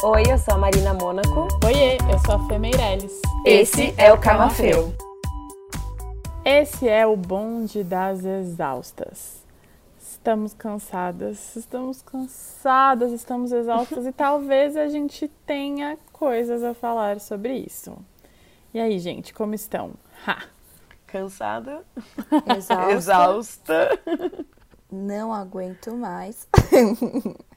[0.00, 1.48] Oi, eu sou a Marina Mônaco.
[1.66, 3.20] Oiê, eu sou a Fê Meirelles.
[3.44, 4.94] Esse é o Camafeu.
[6.44, 9.42] Esse é o bonde das exaustas.
[10.00, 17.54] Estamos cansadas, estamos cansadas, estamos exaustas e talvez a gente tenha coisas a falar sobre
[17.54, 17.98] isso.
[18.72, 19.94] E aí, gente, como estão?
[20.24, 20.44] Ha!
[21.08, 21.82] Cansada,
[22.56, 22.86] Exausta.
[22.94, 24.00] exausta.
[24.92, 26.46] Não aguento mais.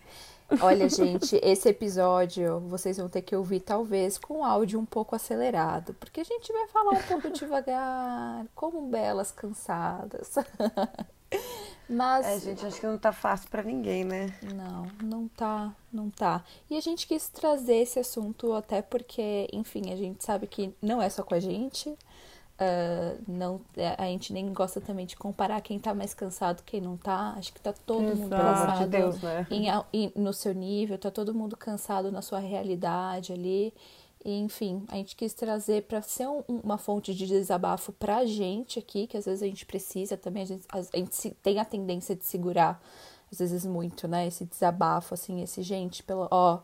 [0.60, 5.94] Olha, gente, esse episódio vocês vão ter que ouvir talvez com áudio um pouco acelerado,
[5.94, 10.36] porque a gente vai falar um pouco devagar, como belas cansadas.
[11.88, 14.34] Mas É, gente, acho que não tá fácil pra ninguém, né?
[14.54, 16.44] Não, não tá, não tá.
[16.70, 21.02] E a gente quis trazer esse assunto até porque, enfim, a gente sabe que não
[21.02, 21.94] é só com a gente.
[22.64, 26.80] Ah, não, é, a gente nem gosta também de comparar quem tá mais cansado, quem
[26.80, 27.34] não tá.
[27.36, 28.36] Acho que tá todo mundo Exato.
[28.36, 29.48] Pelo amor de cansado Deus, né?
[29.50, 33.74] em em- no seu nível, tá todo mundo cansado na sua realidade ali.
[34.24, 38.78] E, enfim, a gente quis trazer para ser um- uma fonte de desabafo pra gente
[38.78, 42.16] aqui, que às vezes a gente precisa também, a gente, a gente tem a tendência
[42.16, 42.80] de segurar,
[43.32, 44.28] às vezes muito, né?
[44.28, 46.60] Esse desabafo, assim, esse gente, pelo, ó,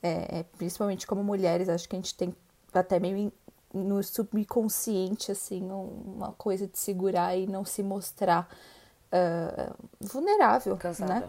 [0.00, 2.32] é, é, principalmente como mulheres, acho que a gente tem
[2.72, 3.32] até meio
[3.72, 8.48] no subconsciente, assim, um- uma coisa de segurar e não se mostrar
[9.10, 11.20] ah, vulnerável, Cansada.
[11.20, 11.28] né?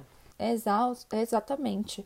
[0.51, 2.05] Exaus- exatamente.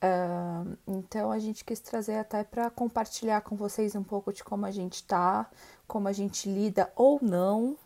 [0.00, 4.66] Ah, então a gente quis trazer até para compartilhar com vocês um pouco de como
[4.66, 5.48] a gente tá,
[5.86, 7.76] como a gente lida ou não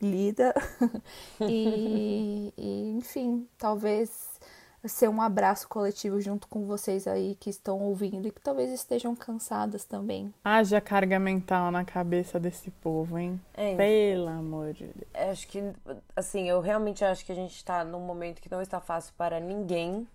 [0.00, 0.52] lida.
[1.40, 4.23] e, e, enfim, talvez
[4.86, 9.14] ser um abraço coletivo junto com vocês aí que estão ouvindo e que talvez estejam
[9.16, 10.32] cansadas também.
[10.44, 13.40] Haja carga mental na cabeça desse povo, hein?
[13.54, 15.08] É, Pelo amor de Deus.
[15.14, 15.72] Eu Acho que,
[16.14, 19.40] assim, eu realmente acho que a gente tá num momento que não está fácil para
[19.40, 20.06] ninguém.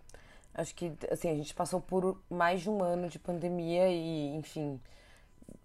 [0.54, 4.80] Acho que, assim, a gente passou por mais de um ano de pandemia e, enfim,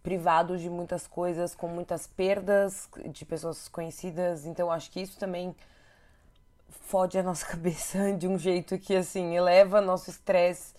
[0.03, 4.47] privados de muitas coisas, com muitas perdas de pessoas conhecidas.
[4.47, 5.55] Então, acho que isso também
[6.83, 10.75] fode a nossa cabeça de um jeito que, assim, eleva nosso estresse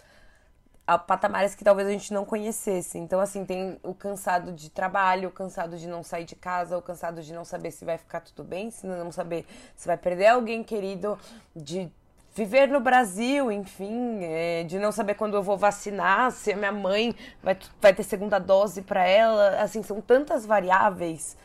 [0.88, 2.98] a patamares que talvez a gente não conhecesse.
[2.98, 6.82] Então, assim, tem o cansado de trabalho, o cansado de não sair de casa, o
[6.82, 9.46] cansado de não saber se vai ficar tudo bem, se não saber
[9.76, 11.18] se vai perder alguém querido,
[11.56, 11.92] de
[12.36, 16.72] viver no Brasil, enfim, é, de não saber quando eu vou vacinar, se a minha
[16.72, 19.62] mãe vai, vai ter segunda dose para ela.
[19.62, 21.36] Assim, são tantas variáveis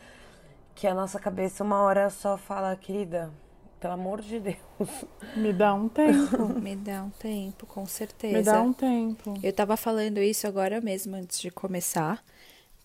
[0.75, 3.31] que a nossa cabeça uma hora só fala, querida,
[3.81, 5.05] pelo amor de Deus.
[5.35, 6.47] Me dá um tempo.
[6.61, 8.37] Me dá um tempo, com certeza.
[8.37, 9.33] Me dá um tempo.
[9.43, 12.23] Eu tava falando isso agora mesmo, antes de começar,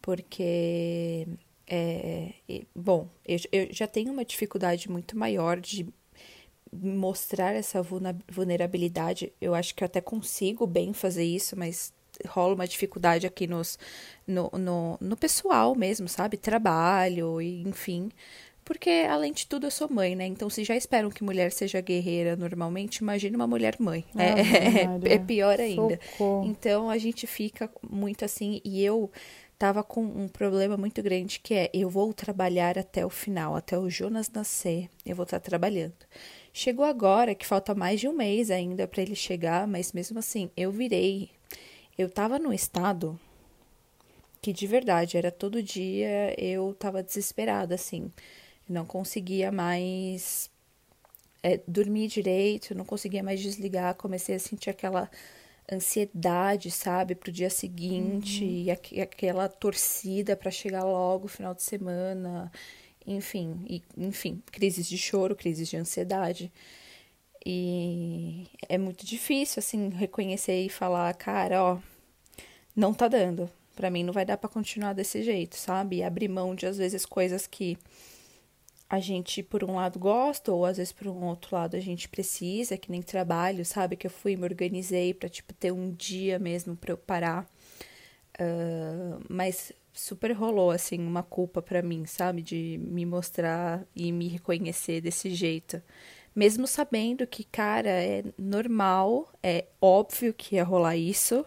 [0.02, 1.26] porque,
[1.66, 5.86] é, e- bom, eu, eu já tenho uma dificuldade muito maior de
[6.72, 7.82] mostrar essa
[8.28, 9.32] vulnerabilidade.
[9.40, 11.92] Eu acho que eu até consigo bem fazer isso, mas
[12.28, 13.78] rola uma dificuldade aqui nos,
[14.26, 16.36] no, no, no pessoal mesmo, sabe?
[16.36, 18.10] Trabalho, e enfim.
[18.66, 20.26] Porque, além de tudo, eu sou mãe, né?
[20.26, 24.04] Então, se já esperam que mulher seja guerreira normalmente, imagine uma mulher mãe.
[24.18, 25.14] É, Ave é, Maria.
[25.14, 26.00] é pior ainda.
[26.10, 26.44] Socorro.
[26.44, 29.08] Então a gente fica muito assim, e eu
[29.56, 33.78] tava com um problema muito grande que é eu vou trabalhar até o final, até
[33.78, 35.94] o Jonas nascer, eu vou estar trabalhando.
[36.52, 40.50] Chegou agora que falta mais de um mês ainda para ele chegar, mas mesmo assim,
[40.56, 41.30] eu virei.
[41.96, 43.18] Eu tava num estado
[44.42, 48.10] que de verdade era todo dia eu tava desesperada assim.
[48.68, 50.50] Não conseguia mais
[51.42, 55.10] é, dormir direito, não conseguia mais desligar, comecei a sentir aquela
[55.72, 62.50] ansiedade, sabe, pro dia seguinte, e, aqu- aquela torcida para chegar logo final de semana,
[63.06, 66.52] enfim, e, enfim, crises de choro, crises de ansiedade.
[67.44, 71.78] E é muito difícil assim reconhecer e falar, cara, ó,
[72.74, 73.48] não tá dando.
[73.76, 75.96] Pra mim não vai dar pra continuar desse jeito, sabe?
[75.96, 77.76] E abrir mão de às vezes coisas que
[78.88, 82.08] a gente, por um lado, gosta, ou às vezes, por um outro lado, a gente
[82.08, 83.96] precisa, que nem trabalho, sabe?
[83.96, 87.48] Que eu fui e me organizei pra, tipo, ter um dia mesmo pra eu parar.
[88.38, 92.42] Ah, mas super rolou, assim, uma culpa pra mim, sabe?
[92.42, 95.82] De me mostrar e me reconhecer desse jeito.
[96.34, 101.44] Mesmo sabendo que, cara, é normal, é óbvio que ia rolar isso.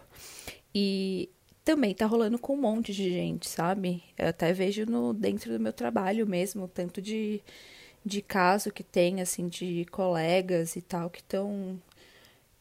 [0.74, 1.30] E
[1.64, 4.02] também tá rolando com um monte de gente, sabe?
[4.18, 7.40] Eu até vejo no dentro do meu trabalho mesmo, tanto de,
[8.04, 11.78] de caso que tem, assim, de colegas e tal, que estão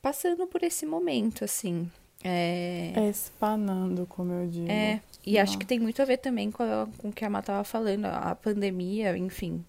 [0.01, 1.89] passando por esse momento, assim.
[2.23, 4.69] É, É espanando, como eu digo.
[4.69, 7.29] é, e acho que tem muito a ver também com, a- com o que a
[7.29, 8.05] Má tava falando.
[8.05, 9.63] A pandemia, enfim,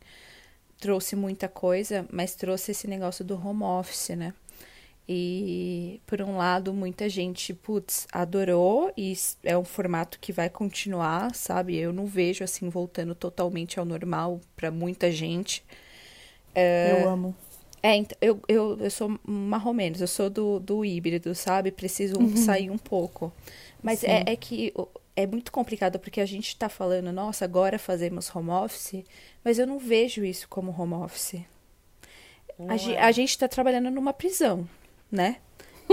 [0.81, 4.35] trouxe muita coisa, mas trouxe esse negócio do home office, né?
[5.09, 9.13] E, por um lado, muita gente, putz, adorou e
[9.43, 11.77] é um formato que vai continuar, sabe?
[11.77, 15.65] Eu não vejo, assim, voltando totalmente ao normal para muita gente.
[16.55, 17.03] É...
[17.03, 17.35] Eu amo.
[17.83, 21.71] É, eu, eu, eu sou marromenos, eu sou do, do híbrido, sabe?
[21.71, 22.37] Preciso uhum.
[22.37, 23.33] sair um pouco.
[23.83, 24.73] Mas é, é que
[25.17, 29.05] é muito complicado porque a gente tá falando, nossa, agora fazemos home office,
[29.43, 31.43] mas eu não vejo isso como home office.
[32.69, 32.99] A, é.
[32.99, 34.69] a, gente tá trabalhando numa prisão,
[35.11, 35.37] né?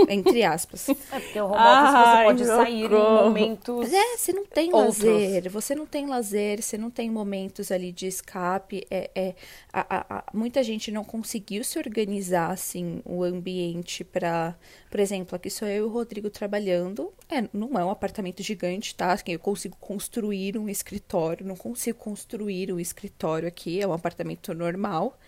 [0.08, 0.88] Entre aspas.
[1.10, 3.92] É porque o home office Ai, você pode sair em momentos.
[3.92, 4.98] É, você não tem outros.
[4.98, 5.50] lazer.
[5.50, 8.86] Você não tem lazer, você não tem momentos ali de escape.
[8.90, 9.34] É, é
[9.72, 14.54] a, a, a, muita gente não conseguiu se organizar assim o ambiente para.
[14.90, 17.12] Por exemplo, aqui sou eu e o Rodrigo trabalhando.
[17.28, 19.12] É, não é um apartamento gigante, tá?
[19.12, 21.46] Assim, eu consigo construir um escritório.
[21.46, 23.80] Não consigo construir um escritório aqui.
[23.80, 25.18] É um apartamento normal.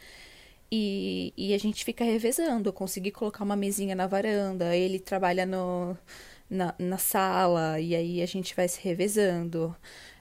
[0.72, 2.69] E, e a gente fica revezando.
[2.69, 5.96] Eu consegui colocar uma mesinha na varanda, ele trabalha no,
[6.49, 9.75] na, na sala, e aí a gente vai se revezando.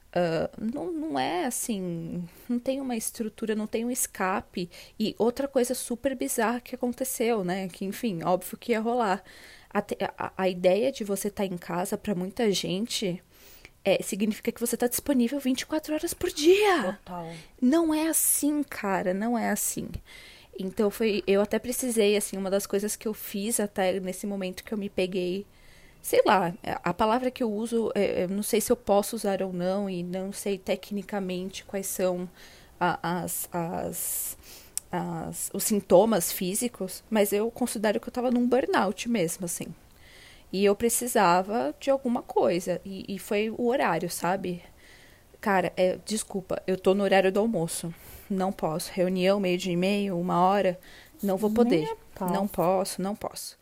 [0.10, 4.70] Uh, não, não é assim, não tem uma estrutura, não tem um escape.
[5.00, 7.68] E outra coisa super bizarra que aconteceu, né?
[7.68, 9.24] Que, enfim, óbvio que ia rolar.
[9.72, 9.80] A,
[10.18, 13.22] a, a ideia de você estar tá em casa para muita gente
[13.86, 16.98] é, significa que você está disponível 24 horas por dia.
[16.98, 17.32] Total.
[17.62, 19.88] Não é assim, cara, não é assim.
[20.60, 24.64] Então foi, eu até precisei assim, uma das coisas que eu fiz até nesse momento
[24.64, 25.48] que eu me peguei,
[26.02, 26.54] sei lá,
[26.84, 29.90] a palavra que eu uso, é, eu não sei se eu posso usar ou não
[29.90, 32.30] e não sei tecnicamente quais são
[32.80, 34.38] a, as, as,
[34.92, 39.68] as, os sintomas físicos, mas eu considero que eu estava num burnout mesmo, assim.
[40.52, 42.82] E eu precisava de alguma coisa.
[42.86, 44.64] E, e foi o horário, sabe?
[45.42, 47.94] Cara, é, desculpa, eu tô no horário do almoço
[48.30, 48.92] não posso.
[48.94, 50.80] Reunião, meio dia e meio, uma hora,
[51.22, 51.88] não vou poder.
[52.20, 53.58] Não posso, não posso.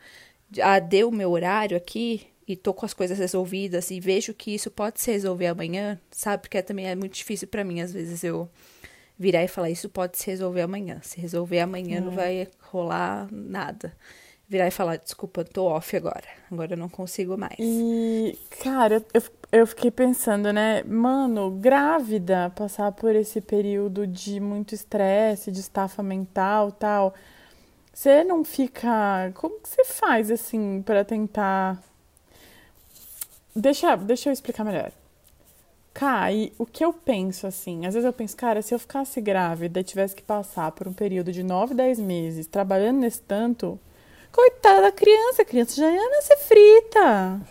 [0.61, 4.53] Ah, deu o meu horário aqui e tô com as coisas resolvidas e vejo que
[4.53, 6.43] isso pode se resolver amanhã, sabe?
[6.43, 8.49] Porque também é muito difícil para mim, às vezes, eu
[9.19, 10.99] virar e falar, isso pode se resolver amanhã.
[11.03, 12.05] Se resolver amanhã, hum.
[12.05, 13.93] não vai rolar nada
[14.47, 16.23] virar e falar, desculpa, tô off agora.
[16.51, 17.57] Agora eu não consigo mais.
[17.59, 19.21] E, cara, eu,
[19.51, 20.83] eu fiquei pensando, né?
[20.83, 27.13] Mano, grávida, passar por esse período de muito estresse, de estafa mental tal.
[27.93, 29.31] Você não fica.
[29.35, 31.81] Como que você faz, assim, para tentar.
[33.55, 34.91] Deixa, deixa eu explicar melhor.
[36.31, 39.79] E o que eu penso, assim, às vezes eu penso, cara, se eu ficasse grávida
[39.79, 43.79] e tivesse que passar por um período de 9, 10 meses trabalhando nesse tanto,
[44.31, 47.41] Coitada da criança, a criança já ia nascer frita.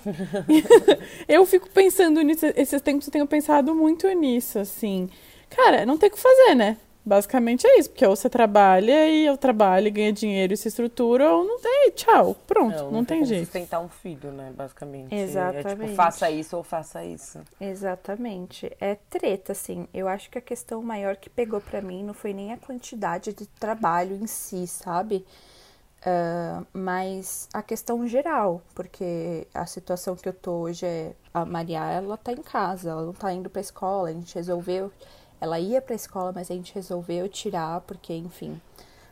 [1.28, 5.08] eu fico pensando nisso, esses tempos eu tenho pensado muito nisso, assim.
[5.50, 6.76] Cara, não tem o que fazer, né?
[7.06, 11.32] Basicamente é isso, porque ou você trabalha e eu trabalho, ganha dinheiro e se estrutura,
[11.32, 13.44] ou não tem, tchau, pronto, não, não, não tem, tem jeito.
[13.44, 15.14] sustentar um filho, né, basicamente.
[15.14, 15.68] Exatamente.
[15.68, 17.38] É tipo, faça isso ou faça isso.
[17.60, 18.76] Exatamente.
[18.80, 19.86] É treta, assim.
[19.94, 23.32] Eu acho que a questão maior que pegou para mim não foi nem a quantidade
[23.32, 25.24] de trabalho em si, sabe?
[26.02, 31.84] Uh, mas a questão geral, porque a situação que eu tô hoje é a Maria,
[31.84, 34.92] ela tá em casa, ela não tá indo pra escola, a gente resolveu,
[35.40, 38.60] ela ia pra escola, mas a gente resolveu tirar, porque, enfim,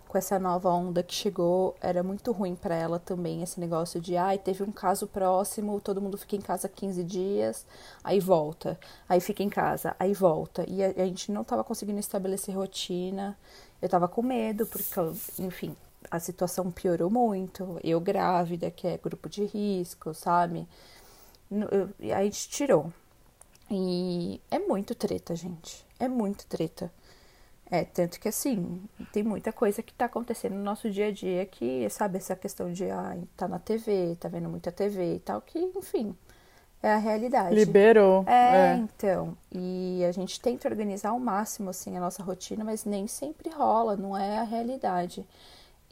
[0.07, 4.17] com essa nova onda que chegou, era muito ruim para ela também esse negócio de,
[4.17, 7.67] ai, ah, teve um caso próximo, todo mundo fica em casa 15 dias,
[8.05, 11.99] aí volta, aí fica em casa, aí volta, e a, a gente não tava conseguindo
[11.99, 13.37] estabelecer rotina,
[13.83, 14.87] eu tava com medo, porque,
[15.41, 15.75] enfim,
[16.11, 17.79] a situação piorou muito.
[17.83, 20.67] Eu grávida, que é grupo de risco, sabe?
[22.15, 22.93] a gente tirou.
[23.71, 25.85] E é muito treta, gente.
[25.99, 26.91] É muito treta.
[27.71, 28.83] É, tanto que assim,
[29.13, 32.71] tem muita coisa que tá acontecendo no nosso dia a dia que, sabe, essa questão
[32.73, 36.15] de ah, tá na TV, tá vendo muita TV e tal, que, enfim,
[36.83, 37.55] é a realidade.
[37.55, 38.23] Liberou.
[38.29, 39.37] É, é, então.
[39.51, 43.97] E a gente tenta organizar ao máximo, assim, a nossa rotina, mas nem sempre rola,
[43.97, 45.27] não é a realidade.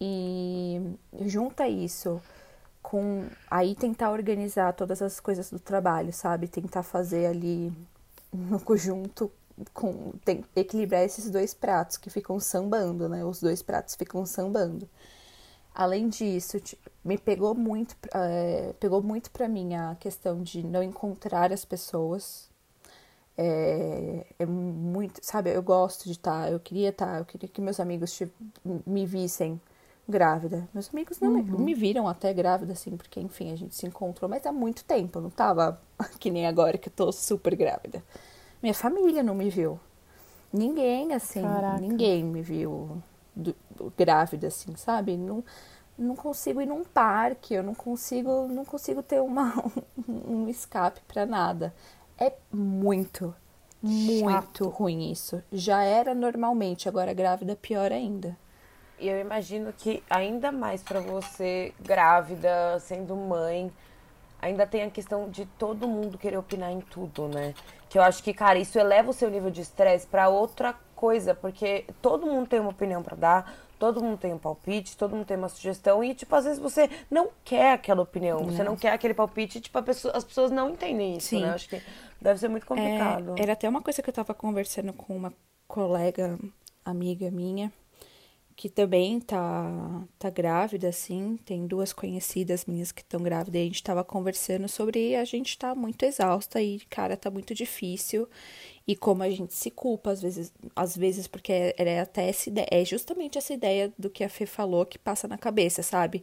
[0.04, 0.80] E
[1.26, 2.21] junta isso
[2.82, 6.49] com aí tentar organizar todas as coisas do trabalho, sabe?
[6.49, 7.73] Tentar fazer ali
[8.32, 9.30] no conjunto
[9.73, 13.25] com tem, equilibrar esses dois pratos que ficam sambando, né?
[13.25, 14.88] Os dois pratos ficam sambando.
[15.73, 16.61] Além disso,
[17.04, 22.50] me pegou muito, é, pegou muito para mim a questão de não encontrar as pessoas.
[23.38, 25.50] É, é muito, sabe?
[25.54, 28.21] Eu gosto de estar, tá, eu queria estar, tá, eu queria que meus amigos
[28.85, 29.61] me vissem
[30.09, 30.68] grávida.
[30.75, 31.42] Meus amigos não uhum.
[31.42, 34.85] me, me, viram até grávida, assim, porque, enfim, a gente se encontrou, mas há muito
[34.85, 35.80] tempo, não tava
[36.18, 38.02] que nem agora que eu tô super grávida.
[38.62, 39.78] Minha família não me viu.
[40.52, 41.80] Ninguém, assim, Caraca.
[41.80, 43.02] ninguém me viu
[43.35, 43.54] do,
[43.97, 45.16] grávida, assim, sabe?
[45.16, 45.42] Não,
[45.99, 49.54] não consigo ir num parque, eu não consigo, não consigo ter uma,
[50.06, 51.75] um escape para nada.
[52.18, 53.35] É muito,
[53.80, 54.68] muito Chato.
[54.68, 55.42] ruim isso.
[55.50, 58.37] Já era normalmente, agora grávida pior ainda.
[59.02, 63.68] E eu imagino que ainda mais para você grávida, sendo mãe,
[64.40, 67.52] ainda tem a questão de todo mundo querer opinar em tudo, né?
[67.88, 71.35] Que eu acho que, cara, isso eleva o seu nível de estresse para outra coisa,
[71.35, 75.26] porque todo mundo tem uma opinião para dar, todo mundo tem um palpite, todo mundo
[75.26, 78.50] tem uma sugestão e, tipo, às vezes você não quer aquela opinião, não.
[78.50, 81.42] você não quer aquele palpite, tipo, pessoa, as pessoas não entendem isso, Sim.
[81.42, 81.50] né?
[81.50, 81.82] Acho que
[82.21, 83.35] deve ser muito complicado.
[83.37, 85.32] É, era até uma coisa que eu tava conversando com uma
[85.66, 86.38] colega,
[86.85, 87.73] amiga minha,
[88.56, 93.66] que também tá, tá grávida, assim, tem duas conhecidas minhas que estão grávidas, e a
[93.66, 98.28] gente tava conversando sobre a gente tá muito exausta e, cara, tá muito difícil,
[98.87, 102.49] e como a gente se culpa, às vezes, às vezes porque é, é até essa
[102.49, 106.23] ideia, é justamente essa ideia do que a Fê falou que passa na cabeça, sabe?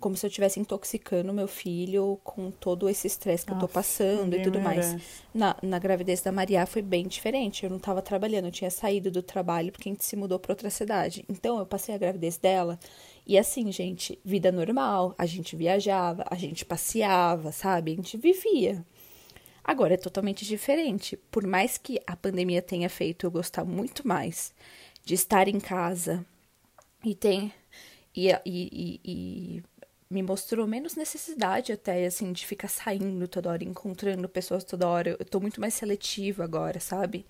[0.00, 3.74] Como se eu estivesse intoxicando meu filho com todo esse estresse que Nossa, eu tô
[3.74, 4.92] passando e tudo merece.
[4.92, 5.02] mais.
[5.34, 7.64] Na, na gravidez da Maria foi bem diferente.
[7.64, 10.52] Eu não tava trabalhando, eu tinha saído do trabalho porque a gente se mudou para
[10.52, 11.24] outra cidade.
[11.28, 12.78] Então eu passei a gravidez dela
[13.26, 15.14] e assim, gente, vida normal.
[15.18, 17.92] A gente viajava, a gente passeava, sabe?
[17.92, 18.84] A gente vivia.
[19.64, 21.16] Agora é totalmente diferente.
[21.30, 24.54] Por mais que a pandemia tenha feito eu gostar muito mais
[25.04, 26.24] de estar em casa
[27.04, 27.52] e tem
[28.14, 29.62] e, e, e, e
[30.10, 35.16] me mostrou menos necessidade até, assim, de ficar saindo toda hora, encontrando pessoas toda hora.
[35.18, 37.26] Eu tô muito mais seletiva agora, sabe?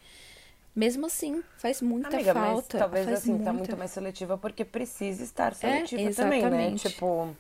[0.75, 2.79] Mesmo assim, faz muita Amiga, falta.
[2.79, 3.45] Mas talvez assim, muita...
[3.47, 6.75] tá muito mais seletiva porque precisa estar seletiva é, também, né?
[6.77, 7.35] Tipo,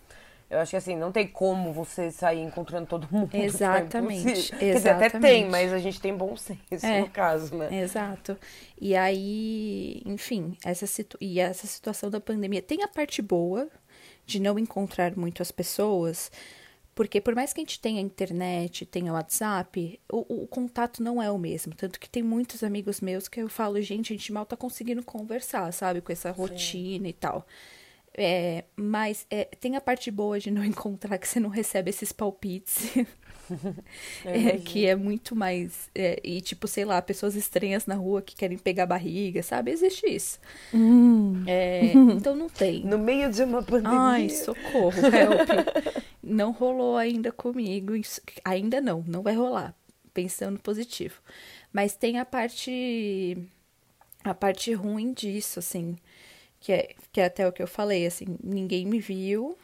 [0.50, 3.32] eu acho que assim, não tem como você sair encontrando todo mundo.
[3.32, 4.28] Exatamente.
[4.28, 4.56] exatamente.
[4.56, 7.68] Quer dizer, até tem, mas a gente tem bom senso é, no caso, né?
[7.80, 8.36] Exato.
[8.80, 11.16] E aí, enfim, essa situ...
[11.20, 13.68] e essa situação da pandemia tem a parte boa,
[14.28, 16.30] de não encontrar muito as pessoas,
[16.94, 21.30] porque por mais que a gente tenha internet, tenha WhatsApp, o, o, contato não é
[21.30, 21.74] o mesmo.
[21.74, 25.02] Tanto que tem muitos amigos meus que eu falo, gente, a gente mal tá conseguindo
[25.02, 26.02] conversar, sabe?
[26.02, 27.08] Com essa rotina Sim.
[27.08, 27.46] e tal.
[28.12, 32.12] É, mas é, tem a parte boa de não encontrar que você não recebe esses
[32.12, 32.90] palpites.
[34.24, 35.90] é, que é muito mais.
[35.94, 39.70] É, e, tipo, sei lá, pessoas estranhas na rua que querem pegar barriga, sabe?
[39.70, 40.38] Existe isso.
[40.72, 41.44] Hum.
[41.46, 42.84] É, então não tem.
[42.84, 43.98] No meio de uma pandemia.
[43.98, 46.02] Ai, socorro, help.
[46.22, 47.92] não rolou ainda comigo.
[48.44, 49.74] Ainda não, não vai rolar.
[50.12, 51.20] Pensando positivo.
[51.72, 53.36] Mas tem a parte.
[54.24, 55.96] A parte ruim disso, assim.
[56.60, 59.56] Que é, que é até o que eu falei, assim, ninguém me viu,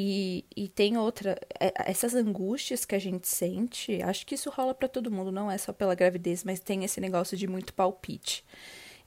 [0.00, 4.72] e, e tem outra, é, essas angústias que a gente sente, acho que isso rola
[4.72, 8.44] para todo mundo, não é só pela gravidez, mas tem esse negócio de muito palpite.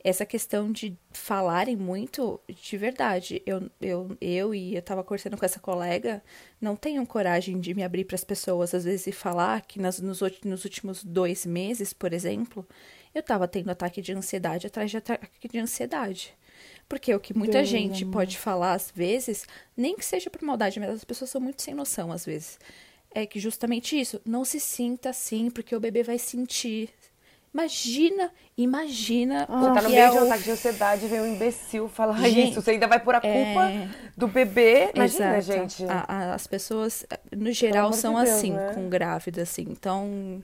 [0.03, 5.45] Essa questão de falarem muito, de verdade, eu, eu, eu e eu tava conversando com
[5.45, 6.21] essa colega,
[6.59, 9.97] não tenho coragem de me abrir para as pessoas, às vezes, e falar que nas,
[10.01, 12.67] nos, nos últimos dois meses, por exemplo,
[13.15, 16.35] eu tava tendo ataque de ansiedade atrás de ataque de ansiedade.
[16.91, 18.15] Porque o que muita Deus gente amor.
[18.15, 19.45] pode falar às vezes,
[19.77, 22.59] nem que seja por maldade, mas as pessoas são muito sem noção às vezes.
[23.15, 26.89] É que justamente isso, não se sinta assim, porque o bebê vai sentir.
[27.53, 29.45] Imagina, imagina.
[29.47, 31.87] Ah, você tá no meio é de um ataque de ansiedade e vem um imbecil
[31.87, 32.61] falar gente, isso.
[32.61, 33.87] Você ainda vai pôr a culpa é...
[34.17, 34.91] do bebê.
[34.93, 35.59] Imagina, Exato.
[35.59, 35.85] gente.
[35.85, 38.73] A, a, as pessoas, no geral, são de Deus, assim, né?
[38.73, 39.65] com grávida, assim.
[39.69, 40.43] Então,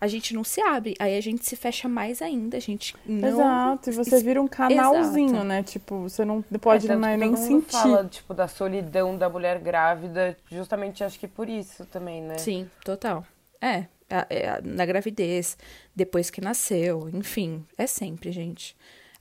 [0.00, 0.94] a gente não se abre.
[0.98, 2.56] Aí a gente se fecha mais ainda.
[2.56, 3.28] A gente não.
[3.28, 5.44] Exato, e você vira um canalzinho, Exato.
[5.44, 5.62] né?
[5.62, 7.72] Tipo, você não pode é, mais nem sentir.
[7.72, 12.38] fala, tipo, da solidão da mulher grávida, justamente acho que por isso também, né?
[12.38, 13.24] Sim, total.
[13.60, 15.56] É, é na gravidez,
[15.94, 18.76] depois que nasceu, enfim, é sempre, gente.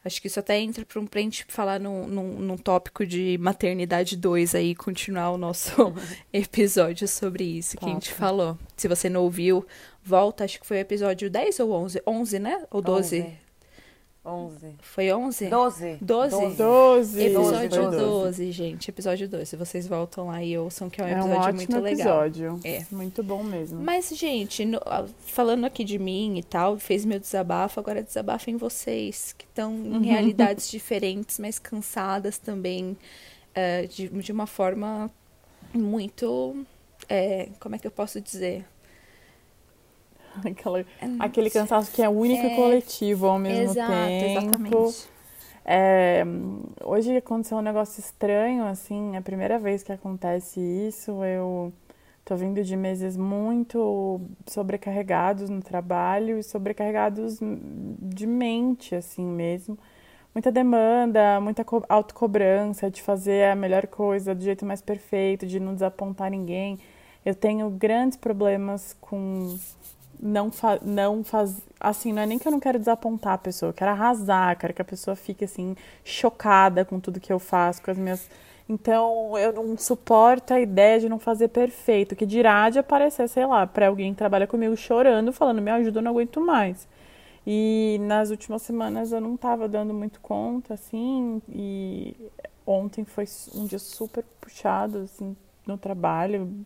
[0.05, 3.39] Acho que isso até entra para um, pra gente falar num, num, num tópico de
[3.39, 5.71] maternidade 2 aí, continuar o nosso
[6.31, 8.55] episódio sobre isso que a gente falou.
[8.77, 9.65] Se você não ouviu,
[10.05, 12.01] volta, acho que foi o episódio 10 ou 11?
[12.05, 12.63] 11, né?
[12.69, 13.21] Ou 12?
[13.21, 13.45] 11.
[14.25, 14.75] 11.
[14.81, 15.49] Foi 11?
[15.49, 15.97] 12.
[16.01, 16.55] 12?
[16.55, 17.21] 12.
[17.21, 18.89] Episódio 12, 12, gente.
[18.89, 19.55] Episódio 12.
[19.55, 22.25] Vocês voltam lá e ouçam que é um episódio é um ótimo muito legal.
[22.25, 22.59] episódio.
[22.63, 22.85] É.
[22.91, 23.79] Muito bom mesmo.
[23.81, 24.79] Mas, gente, no,
[25.19, 29.91] falando aqui de mim e tal, fez meu desabafo, agora desabafem vocês, que estão em
[29.93, 30.01] uhum.
[30.01, 32.97] realidades diferentes, mas cansadas também,
[33.51, 35.09] uh, de, de uma forma
[35.71, 36.65] muito.
[37.07, 38.65] É, como é que eu posso dizer?
[40.45, 40.85] Aquela,
[41.19, 44.39] aquele cansaço que é único é, e coletivo ao mesmo exato, tempo.
[44.39, 45.15] Exatamente.
[45.67, 46.23] É,
[46.83, 51.23] hoje aconteceu um negócio estranho, assim, é a primeira vez que acontece isso.
[51.23, 51.73] Eu
[52.23, 59.77] tô vindo de meses muito sobrecarregados no trabalho e sobrecarregados de mente, assim mesmo,
[60.33, 65.73] muita demanda, muita autocobrança de fazer a melhor coisa do jeito mais perfeito, de não
[65.73, 66.77] desapontar ninguém.
[67.25, 69.57] Eu tenho grandes problemas com
[70.19, 73.69] não, fa não faz assim, não é nem que eu não quero desapontar a pessoa,
[73.69, 77.81] eu quero arrasar, quero que a pessoa fique assim chocada com tudo que eu faço,
[77.81, 78.29] com as minhas
[78.67, 83.45] então, eu não suporto a ideia de não fazer perfeito, que dirá de aparecer, sei
[83.45, 86.87] lá, para alguém que trabalha comigo chorando, falando, me ajuda, eu não aguento mais.
[87.45, 92.15] E nas últimas semanas eu não estava dando muito conta, assim, e
[92.65, 95.35] ontem foi um dia super puxado, assim,
[95.67, 96.65] no trabalho,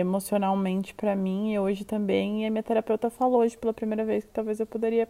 [0.00, 2.42] emocionalmente para mim, e hoje também.
[2.42, 5.08] E a minha terapeuta falou hoje pela primeira vez que talvez eu poderia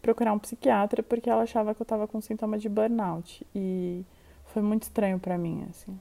[0.00, 3.46] procurar um psiquiatra, porque ela achava que eu estava com sintoma de burnout.
[3.54, 4.04] E
[4.46, 5.98] foi muito estranho para mim, assim.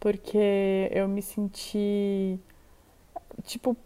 [0.00, 2.38] Porque eu me senti.
[3.44, 3.76] Tipo,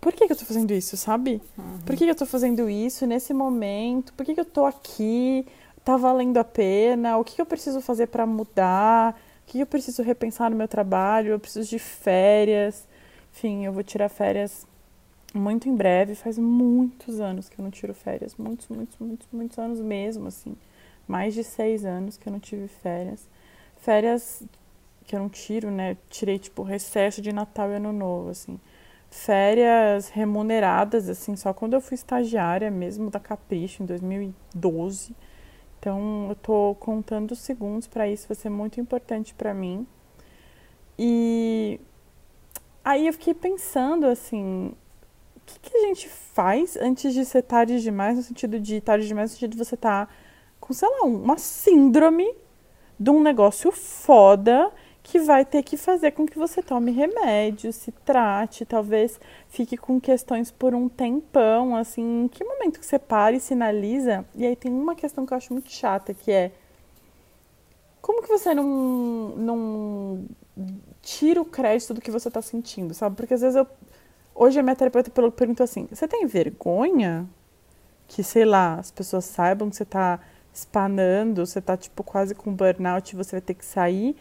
[0.00, 1.42] por que, que eu tô fazendo isso, sabe?
[1.56, 1.78] Uhum.
[1.84, 4.12] Por que, que eu tô fazendo isso nesse momento?
[4.14, 5.46] Por que, que eu tô aqui?
[5.84, 7.18] Tá valendo a pena?
[7.18, 9.18] O que, que eu preciso fazer para mudar?
[9.48, 11.30] Que eu preciso repensar no meu trabalho?
[11.30, 12.86] Eu preciso de férias.
[13.32, 14.66] Enfim, eu vou tirar férias
[15.34, 16.14] muito em breve.
[16.14, 18.36] Faz muitos anos que eu não tiro férias.
[18.36, 20.56] Muitos, muitos, muitos, muitos anos mesmo, assim
[21.08, 23.26] mais de seis anos que eu não tive férias.
[23.78, 24.42] Férias
[25.06, 25.96] que eu não tiro, né?
[26.10, 28.60] Tirei, tipo, recesso de Natal e Ano Novo, assim.
[29.10, 35.16] Férias remuneradas, assim, só quando eu fui estagiária mesmo da Capricho, em 2012.
[35.78, 39.86] Então, eu tô contando os segundos para isso, vai ser muito importante para mim.
[40.98, 41.80] E
[42.84, 44.74] aí eu fiquei pensando, assim,
[45.36, 49.06] o que, que, a gente faz antes de ser tarde demais, no sentido de tarde
[49.06, 50.12] demais, no sentido de você estar tá
[50.58, 52.28] com, sei lá, uma síndrome
[52.98, 54.72] de um negócio foda
[55.08, 59.98] que vai ter que fazer com que você tome remédio, se trate, talvez fique com
[59.98, 64.22] questões por um tempão, assim, em que momento que você para e sinaliza?
[64.34, 66.52] E aí tem uma questão que eu acho muito chata, que é
[68.02, 70.26] como que você não, não
[71.00, 73.16] tira o crédito do que você está sentindo, sabe?
[73.16, 73.66] Porque às vezes eu.
[74.34, 77.26] Hoje a minha terapeuta perguntou assim: você tem vergonha
[78.06, 80.20] que, sei lá, as pessoas saibam que você está
[80.52, 84.14] espanando, você tá tipo quase com burnout, você vai ter que sair.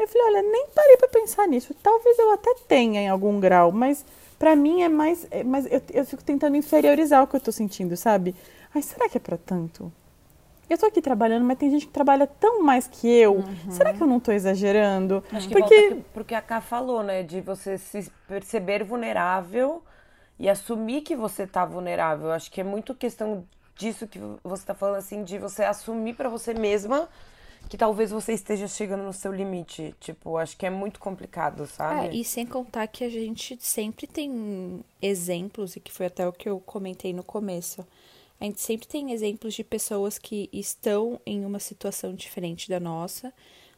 [0.00, 1.74] Aí eu falei, olha, nem parei para pensar nisso.
[1.82, 4.02] Talvez eu até tenha em algum grau, mas
[4.38, 7.52] para mim é mais, é mais eu, eu fico tentando inferiorizar o que eu tô
[7.52, 8.34] sentindo, sabe?
[8.74, 9.92] Ai, será que é para tanto?
[10.70, 13.34] Eu tô aqui trabalhando, mas tem gente que trabalha tão mais que eu.
[13.34, 13.70] Uhum.
[13.70, 15.22] Será que eu não tô exagerando?
[15.32, 19.82] Acho que porque porque a Ká falou, né, de você se perceber vulnerável
[20.38, 22.30] e assumir que você tá vulnerável.
[22.30, 26.30] Acho que é muito questão disso que você está falando, assim, de você assumir para
[26.30, 27.06] você mesma
[27.68, 29.94] que talvez você esteja chegando no seu limite.
[30.00, 32.08] Tipo, acho que é muito complicado, sabe?
[32.08, 36.32] É, e sem contar que a gente sempre tem exemplos, e que foi até o
[36.32, 37.86] que eu comentei no começo.
[38.40, 43.32] A gente sempre tem exemplos de pessoas que estão em uma situação diferente da nossa,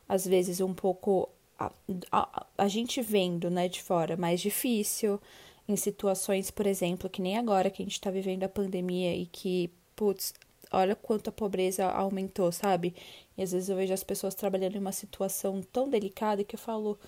[0.09, 1.73] às vezes um pouco a,
[2.11, 5.21] a, a gente vendo, né, de fora, mais difícil,
[5.69, 9.27] em situações, por exemplo, que nem agora que a gente está vivendo a pandemia e
[9.27, 10.35] que putz,
[10.73, 12.95] olha quanto a pobreza aumentou, sabe?
[13.37, 16.61] E às vezes eu vejo as pessoas trabalhando em uma situação tão delicada que eu
[16.61, 16.99] falo,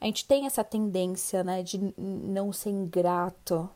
[0.00, 3.68] a gente tem essa tendência, né, de não ser ingrato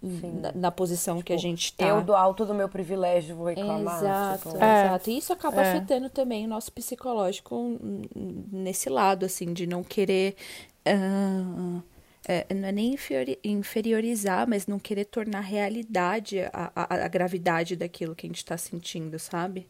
[0.00, 1.86] na, na, posição tipo, que a tipo, gente tá.
[1.86, 3.98] Eu do alto do meu privilégio vou reclamar.
[3.98, 4.84] Exato, é.
[4.86, 5.10] exato.
[5.10, 5.70] E isso acaba é.
[5.70, 7.78] afetando também o nosso psicológico
[8.14, 10.36] nesse lado, assim, de não querer.
[10.86, 11.82] Uh,
[12.28, 12.94] é, não é nem
[13.42, 18.58] inferiorizar, mas não querer tornar realidade a, a, a gravidade daquilo que a gente está
[18.58, 19.66] sentindo, sabe?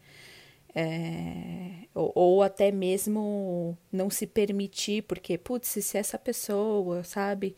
[0.75, 7.55] É, ou, ou, até mesmo não se permitir, porque, putz, se essa pessoa, sabe,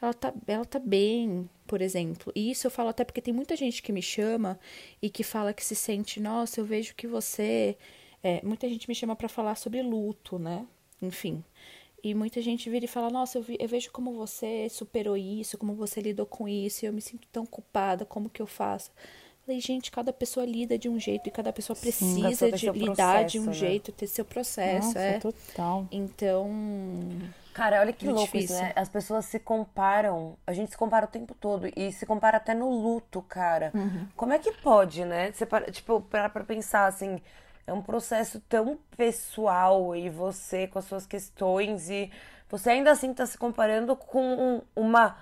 [0.00, 2.32] ela tá, ela tá bem, por exemplo.
[2.34, 4.58] E isso eu falo até porque tem muita gente que me chama
[5.02, 7.76] e que fala que se sente, nossa, eu vejo que você.
[8.22, 10.66] É, muita gente me chama para falar sobre luto, né?
[11.02, 11.44] Enfim.
[12.06, 15.58] E muita gente vira e fala: Nossa, eu, vi, eu, vejo como você superou isso,
[15.58, 18.92] como você lidou com isso, e eu me sinto tão culpada, como que eu faço?
[19.44, 22.94] Falei, gente, cada pessoa lida de um jeito e cada pessoa precisa Sim, de lidar
[22.94, 23.52] processo, de um né?
[23.52, 24.86] jeito, ter seu processo.
[24.86, 25.18] Nossa, é.
[25.18, 25.88] total.
[25.90, 26.48] Então.
[27.52, 28.72] Cara, olha que louco isso, né?
[28.76, 32.54] As pessoas se comparam, a gente se compara o tempo todo e se compara até
[32.54, 33.72] no luto, cara.
[33.74, 34.06] Uhum.
[34.14, 35.32] Como é que pode, né?
[35.32, 37.20] Você para, tipo, parar pra pensar assim
[37.66, 42.10] é um processo tão pessoal e você com as suas questões e
[42.48, 45.16] você ainda assim está se comparando com uma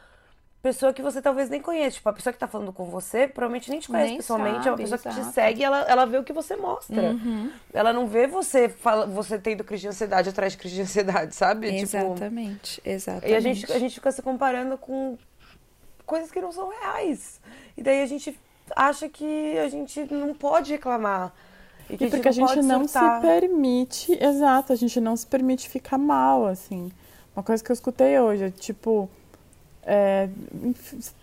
[0.65, 1.97] pessoa que você talvez nem conhece.
[1.97, 4.69] Tipo, a pessoa que está falando com você provavelmente nem te conhece nem pessoalmente, sabe,
[4.69, 5.17] é uma pessoa exato.
[5.17, 7.03] que te segue ela, ela vê o que você mostra.
[7.03, 7.51] Uhum.
[7.73, 11.35] Ela não vê você fala, você tendo crise de ansiedade atrás de crise de ansiedade,
[11.35, 11.75] sabe?
[11.75, 13.31] Exatamente, tipo, exatamente.
[13.31, 15.19] E a gente, a gente fica se comparando com
[16.07, 17.41] coisas que não são reais.
[17.77, 18.39] E daí a gente
[18.75, 21.33] acha que a gente não pode reclamar
[21.89, 25.27] E, que e porque a gente não, não se permite, exato, a gente não se
[25.27, 26.91] permite ficar mal, assim.
[27.37, 29.09] Uma coisa que eu escutei hoje, é, tipo,
[29.83, 30.29] é,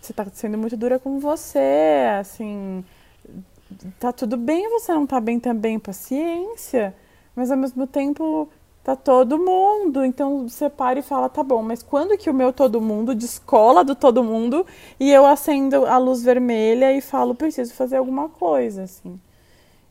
[0.00, 2.84] você tá sendo muito dura com você, assim,
[3.98, 6.94] tá tudo bem você não tá bem também, paciência,
[7.34, 8.48] mas ao mesmo tempo
[8.84, 12.52] tá todo mundo, então você para e fala, tá bom, mas quando que o meu
[12.52, 14.66] todo mundo descola do todo mundo
[14.98, 19.20] e eu acendo a luz vermelha e falo, preciso fazer alguma coisa, assim.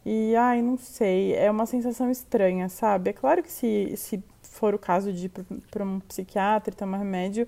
[0.06, 3.12] E, ai, não sei, é uma sensação estranha, sabe?
[3.12, 5.32] É claro que se, se for o caso de ir
[5.70, 7.48] para um psiquiatra e tomar remédio,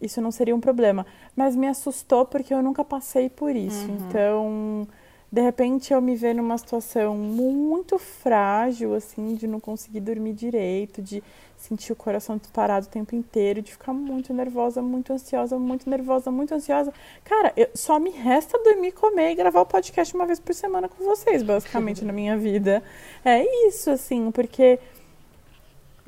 [0.00, 1.06] isso não seria um problema.
[1.34, 3.86] Mas me assustou porque eu nunca passei por isso.
[3.86, 3.96] Uhum.
[3.96, 4.88] Então,
[5.30, 11.02] de repente eu me ver numa situação muito frágil, assim, de não conseguir dormir direito,
[11.02, 11.22] de
[11.56, 16.30] sentir o coração disparado o tempo inteiro, de ficar muito nervosa, muito ansiosa, muito nervosa,
[16.30, 16.92] muito ansiosa.
[17.24, 20.88] Cara, eu, só me resta dormir, comer e gravar o podcast uma vez por semana
[20.88, 22.82] com vocês, basicamente, na minha vida.
[23.24, 24.78] É isso, assim, porque.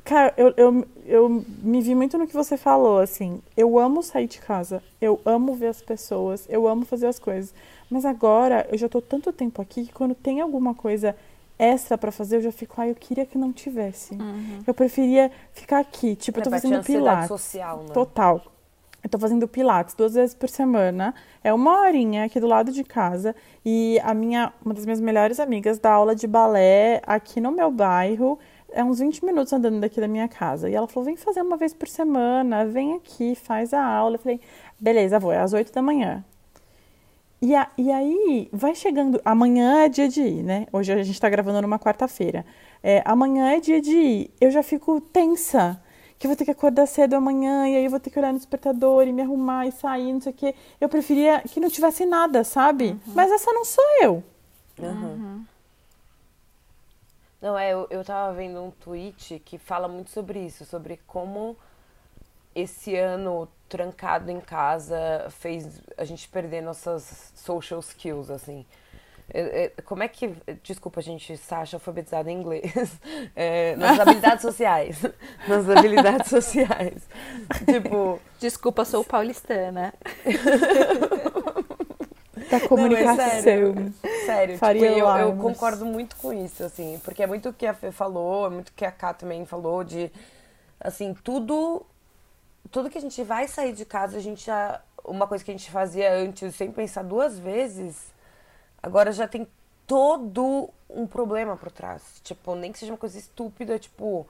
[0.03, 3.41] Cara, eu, eu, eu me vi muito no que você falou, assim.
[3.55, 7.53] Eu amo sair de casa, eu amo ver as pessoas, eu amo fazer as coisas.
[7.89, 11.15] Mas agora eu já tô tanto tempo aqui que quando tem alguma coisa
[11.59, 14.15] extra para fazer, eu já fico, ah, eu queria que não tivesse.
[14.15, 14.59] Uhum.
[14.65, 16.15] Eu preferia ficar aqui.
[16.15, 17.27] Tipo, eu tô fazendo pilates.
[17.27, 17.93] social, né?
[17.93, 18.41] Total.
[19.03, 21.13] Eu tô fazendo pilates duas vezes por semana.
[21.43, 23.35] É uma horinha aqui do lado de casa.
[23.65, 27.69] E a minha, uma das minhas melhores amigas dá aula de balé aqui no meu
[27.71, 28.39] bairro.
[28.71, 30.69] É uns 20 minutos andando daqui da minha casa.
[30.69, 34.15] E ela falou: vem fazer uma vez por semana, vem aqui, faz a aula.
[34.15, 34.41] Eu falei,
[34.79, 36.23] beleza, vou, é às 8 da manhã.
[37.41, 39.21] E, a, e aí, vai chegando.
[39.23, 40.67] Amanhã é dia de ir, né?
[40.73, 42.45] Hoje a gente está gravando numa quarta-feira.
[42.83, 44.33] É, amanhã é dia de ir.
[44.41, 45.81] Eu já fico tensa.
[46.17, 48.33] Que eu vou ter que acordar cedo amanhã, e aí eu vou ter que olhar
[48.33, 50.53] no despertador e me arrumar e sair, não sei o quê.
[50.81, 52.89] Eu preferia que não tivesse nada, sabe?
[52.89, 53.13] Uhum.
[53.15, 54.23] Mas essa não sou eu.
[54.77, 55.45] Uhum.
[57.41, 61.55] Não, é, eu, eu tava vendo um tweet que fala muito sobre isso, sobre como
[62.55, 68.65] esse ano trancado em casa fez a gente perder nossas social skills, assim.
[69.31, 70.35] É, é, como é que.
[70.63, 72.73] Desculpa, a gente, Sasha, alfabetizada em inglês.
[73.35, 75.01] É, nas habilidades sociais.
[75.47, 77.07] Nas habilidades sociais.
[77.65, 78.19] Tipo.
[78.39, 79.93] Desculpa, sou paulistana.
[82.49, 83.15] da comunicação.
[83.15, 83.93] Não, é sério,
[84.25, 87.73] sério tipo, eu, eu, concordo muito com isso, assim, porque é muito o que a
[87.73, 90.11] Fê falou, é muito o que a Ká também falou, de
[90.79, 91.85] assim, tudo
[92.71, 94.81] tudo que a gente vai sair de casa, a gente já.
[95.03, 98.13] Uma coisa que a gente fazia antes sem pensar duas vezes,
[98.83, 99.47] agora já tem
[99.87, 102.19] todo um problema por trás.
[102.23, 104.27] Tipo, nem que seja uma coisa estúpida, tipo,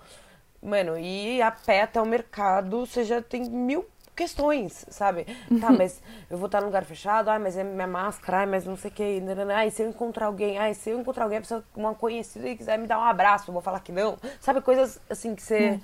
[0.61, 5.25] mano, ir a pé até o mercado, você já tem mil questões, sabe?
[5.61, 8.65] Tá, mas eu vou estar num lugar fechado, ai, mas é minha máscara, ai, mas
[8.65, 9.21] não sei o que,
[9.55, 11.41] ai, se eu encontrar alguém, ai, se eu encontrar alguém,
[11.73, 14.17] uma conhecida e quiser me dar um abraço, eu vou falar que não.
[14.41, 15.79] Sabe, coisas assim que você.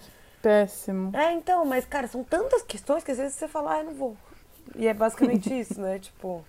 [0.45, 1.10] Péssimo.
[1.17, 3.93] É, então, mas, cara, são tantas questões que às vezes você fala, ah, eu não
[3.95, 4.15] vou.
[4.75, 5.97] E é basicamente isso, né?
[5.97, 6.45] Tipo.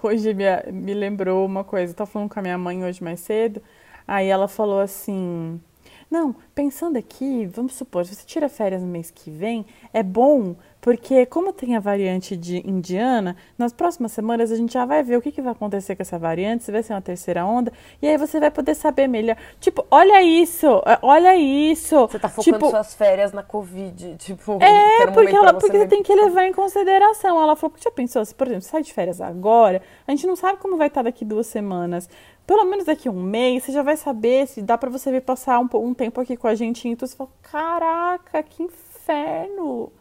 [0.00, 1.92] Hoje me, me lembrou uma coisa.
[1.92, 3.60] Eu tava falando com a minha mãe hoje mais cedo.
[4.06, 5.60] Aí ela falou assim:
[6.08, 10.54] Não, pensando aqui, vamos supor, se você tira férias no mês que vem, é bom
[10.82, 15.16] porque, como tem a variante de indiana, nas próximas semanas a gente já vai ver
[15.16, 18.08] o que, que vai acontecer com essa variante, se vai ser uma terceira onda, e
[18.08, 19.36] aí você vai poder saber melhor.
[19.60, 22.08] Tipo, olha isso, é, olha isso.
[22.08, 24.58] Você tá focando tipo, suas férias na Covid, tipo.
[24.60, 27.40] É, porque, ela, porque você tem que levar em consideração.
[27.40, 30.58] Ela falou, já pensou, se, por exemplo, sai de férias agora, a gente não sabe
[30.58, 32.10] como vai estar daqui duas semanas.
[32.44, 35.60] Pelo menos daqui um mês, você já vai saber se dá para você vir passar
[35.60, 36.88] um, um tempo aqui com a gente.
[36.88, 39.92] Então você fala, caraca, que inferno!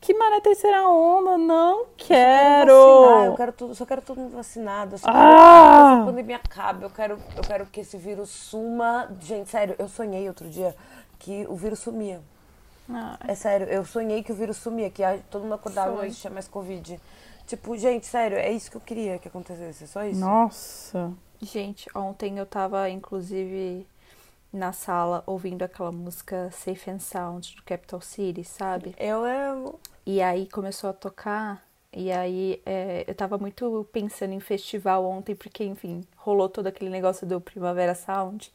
[0.00, 1.36] Que mané terceira onda?
[1.36, 2.72] Não quero!
[2.72, 4.94] Eu quero tudo, só quero tudo vacinado.
[4.94, 5.88] Eu só quero ah!
[5.88, 6.84] que essa pandemia acabe.
[6.84, 9.08] Eu quero, eu quero que esse vírus suma.
[9.20, 10.74] Gente, sério, eu sonhei outro dia
[11.18, 12.22] que o vírus sumia.
[12.88, 13.18] Ah.
[13.28, 16.30] É sério, eu sonhei que o vírus sumia, que todo mundo acordava e não existia
[16.30, 16.98] mais Covid.
[17.46, 20.20] Tipo, gente, sério, é isso que eu queria que acontecesse, só isso.
[20.20, 21.12] Nossa.
[21.42, 23.86] Gente, ontem eu tava, inclusive,
[24.52, 28.94] na sala ouvindo aquela música Safe and Sound do Capital City, sabe?
[28.98, 29.78] Eu amo.
[30.04, 35.34] E aí começou a tocar, e aí é, eu tava muito pensando em festival ontem,
[35.34, 38.52] porque, enfim, rolou todo aquele negócio do Primavera Sound.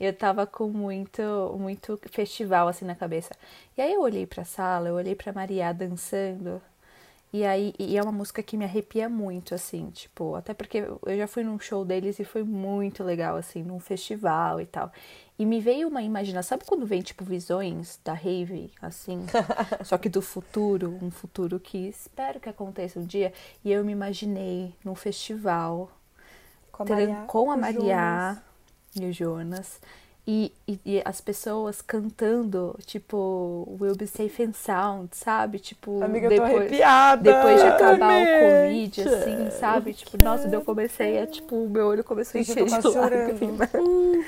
[0.00, 1.22] Eu tava com muito,
[1.58, 3.34] muito festival assim na cabeça.
[3.76, 6.60] E aí eu olhei pra sala, eu olhei pra Maria dançando.
[7.32, 11.16] E aí, e é uma música que me arrepia muito, assim, tipo, até porque eu
[11.16, 14.92] já fui num show deles e foi muito legal, assim, num festival e tal.
[15.38, 19.24] E me veio uma imaginação, sabe quando vem tipo visões da rave, assim,
[19.82, 23.32] só que do futuro, um futuro que espero que aconteça um dia.
[23.64, 25.90] E eu me imaginei num festival
[26.70, 28.42] com a Maria, com a Maria
[28.94, 29.80] e o Jonas.
[30.24, 35.58] E, e, e, as pessoas cantando, tipo, Will Be Safe and Sound, sabe?
[35.58, 36.70] Tipo, Amiga, depois,
[37.20, 39.92] depois de acabar o Covid, assim, sabe?
[39.94, 43.68] Tipo, nossa, eu comecei a, tipo, o meu olho começou a encher de lágrimas.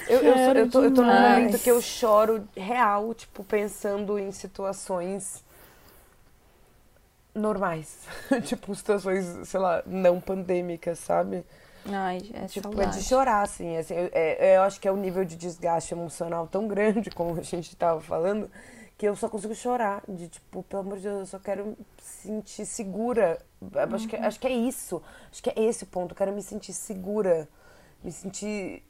[0.09, 4.19] Eu, eu, eu, eu, tô, eu tô num momento que eu choro real, tipo, pensando
[4.19, 5.45] em situações
[7.35, 8.07] normais.
[8.45, 11.45] tipo, situações, sei lá, não pandêmicas, sabe?
[11.87, 12.97] Ai, é tipo, saudade.
[12.97, 13.77] é de chorar, assim.
[13.77, 17.11] assim eu, é, eu acho que é o um nível de desgaste emocional tão grande,
[17.11, 18.51] como a gente tava falando,
[18.97, 20.03] que eu só consigo chorar.
[20.09, 23.39] De tipo, pelo amor de Deus, eu só quero sentir segura.
[23.61, 23.71] Uhum.
[23.95, 25.03] Acho, que, acho que é isso.
[25.31, 26.13] Acho que é esse o ponto.
[26.13, 27.49] Eu quero me sentir segura.
[28.03, 28.83] Me sentir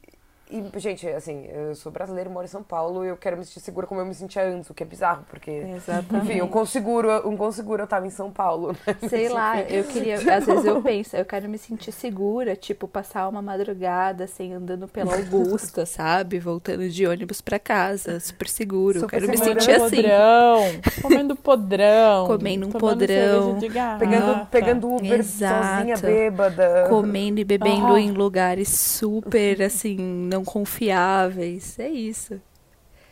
[0.50, 3.60] e, gente, assim, eu sou brasileira, moro em São Paulo e eu quero me sentir
[3.60, 5.50] segura como eu me sentia antes, o que é bizarro, porque.
[5.50, 6.30] Exatamente.
[6.30, 8.76] Enfim, um conseguro, um conseguro eu tava em São Paulo.
[8.86, 8.96] Né?
[9.08, 10.16] Sei lá, eu queria.
[10.16, 14.86] Às vezes eu penso, eu quero me sentir segura, tipo, passar uma madrugada, assim, andando
[14.86, 16.38] pela Augusta, sabe?
[16.38, 19.00] Voltando de ônibus pra casa, super seguro.
[19.00, 19.54] Super quero segura.
[19.54, 19.96] me sentir assim.
[19.96, 20.58] Podrão,
[21.00, 22.26] comendo podrão.
[22.26, 23.58] Comendo um podrão.
[23.98, 25.66] Pegando, pegando Uber Exato.
[25.66, 26.86] sozinha, bêbada.
[26.90, 28.00] Comendo e bebendo ah.
[28.00, 31.78] em lugares super, assim não confiáveis.
[31.78, 32.40] É isso.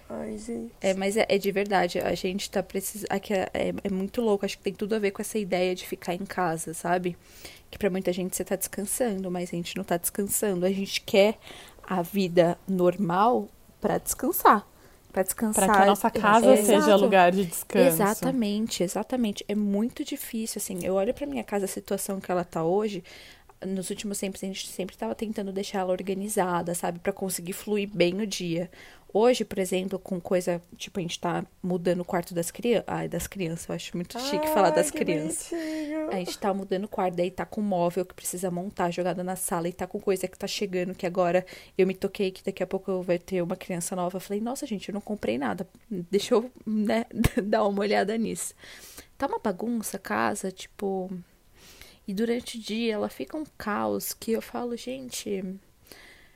[0.09, 0.73] Ai, gente.
[0.81, 1.99] É, mas é, é de verdade.
[1.99, 3.09] A gente tá precisando.
[3.11, 4.45] É, é, é muito louco.
[4.45, 7.17] Acho que tem tudo a ver com essa ideia de ficar em casa, sabe?
[7.71, 10.67] Que para muita gente você tá descansando, mas a gente não tá descansando.
[10.67, 11.39] A gente quer
[11.83, 13.49] a vida normal
[13.81, 14.67] para descansar.
[15.11, 15.67] Para descansar.
[15.67, 17.03] Para que a nossa casa é, seja exato.
[17.03, 17.87] lugar de descanso.
[17.87, 19.45] Exatamente, exatamente.
[19.47, 20.79] É muito difícil, assim.
[20.83, 23.05] Eu olho para minha casa, a situação que ela tá hoje
[23.66, 27.88] nos últimos tempos a gente sempre estava tentando deixar ela organizada, sabe, para conseguir fluir
[27.92, 28.70] bem o dia.
[29.14, 32.85] Hoje, por exemplo, com coisa, tipo, a gente tá mudando o quarto das crianças.
[32.87, 35.51] Ai, das crianças, eu acho muito chique Ai, falar das crianças.
[35.51, 36.11] Bonitinho.
[36.11, 39.37] A gente tá mudando o quarto, daí tá com móvel que precisa montar, jogada na
[39.37, 41.44] sala, e tá com coisa que tá chegando, que agora
[41.77, 44.16] eu me toquei que daqui a pouco vai ter uma criança nova.
[44.16, 45.68] Eu falei, nossa, gente, eu não comprei nada.
[45.90, 47.05] Deixa eu, né,
[47.44, 48.55] dar uma olhada nisso.
[49.18, 51.11] Tá uma bagunça a casa, tipo,
[52.07, 55.59] e durante o dia ela fica um caos que eu falo, gente,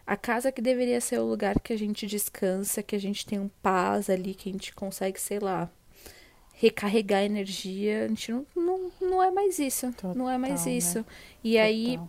[0.06, 3.40] a casa que deveria ser o lugar que a gente descansa, que a gente tem
[3.40, 5.68] um paz ali, que a gente consegue, sei lá,
[6.52, 9.92] recarregar energia, a gente não, não, não é mais isso.
[9.92, 10.98] Total, não é mais isso.
[10.98, 11.04] Né?
[11.42, 11.66] E Total.
[11.66, 12.00] aí.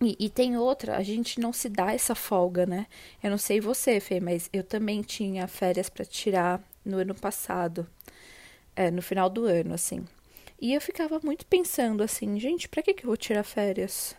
[0.00, 2.86] E, e, tem outra, a gente não se dá essa folga, né?
[3.20, 7.84] Eu não sei você, Fê, mas eu também tinha férias para tirar no ano passado.
[8.76, 10.06] É, no final do ano, assim.
[10.60, 14.16] E eu ficava muito pensando assim, gente, pra que, que eu vou tirar férias?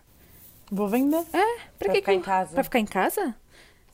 [0.71, 1.25] Vou vender.
[1.33, 2.53] É, pra, pra que ficar que em casa.
[2.53, 3.35] Pra ficar em casa?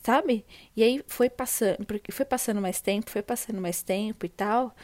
[0.04, 0.46] Sabe?
[0.76, 4.76] E aí foi passando, porque foi passando mais tempo, foi passando mais tempo e tal.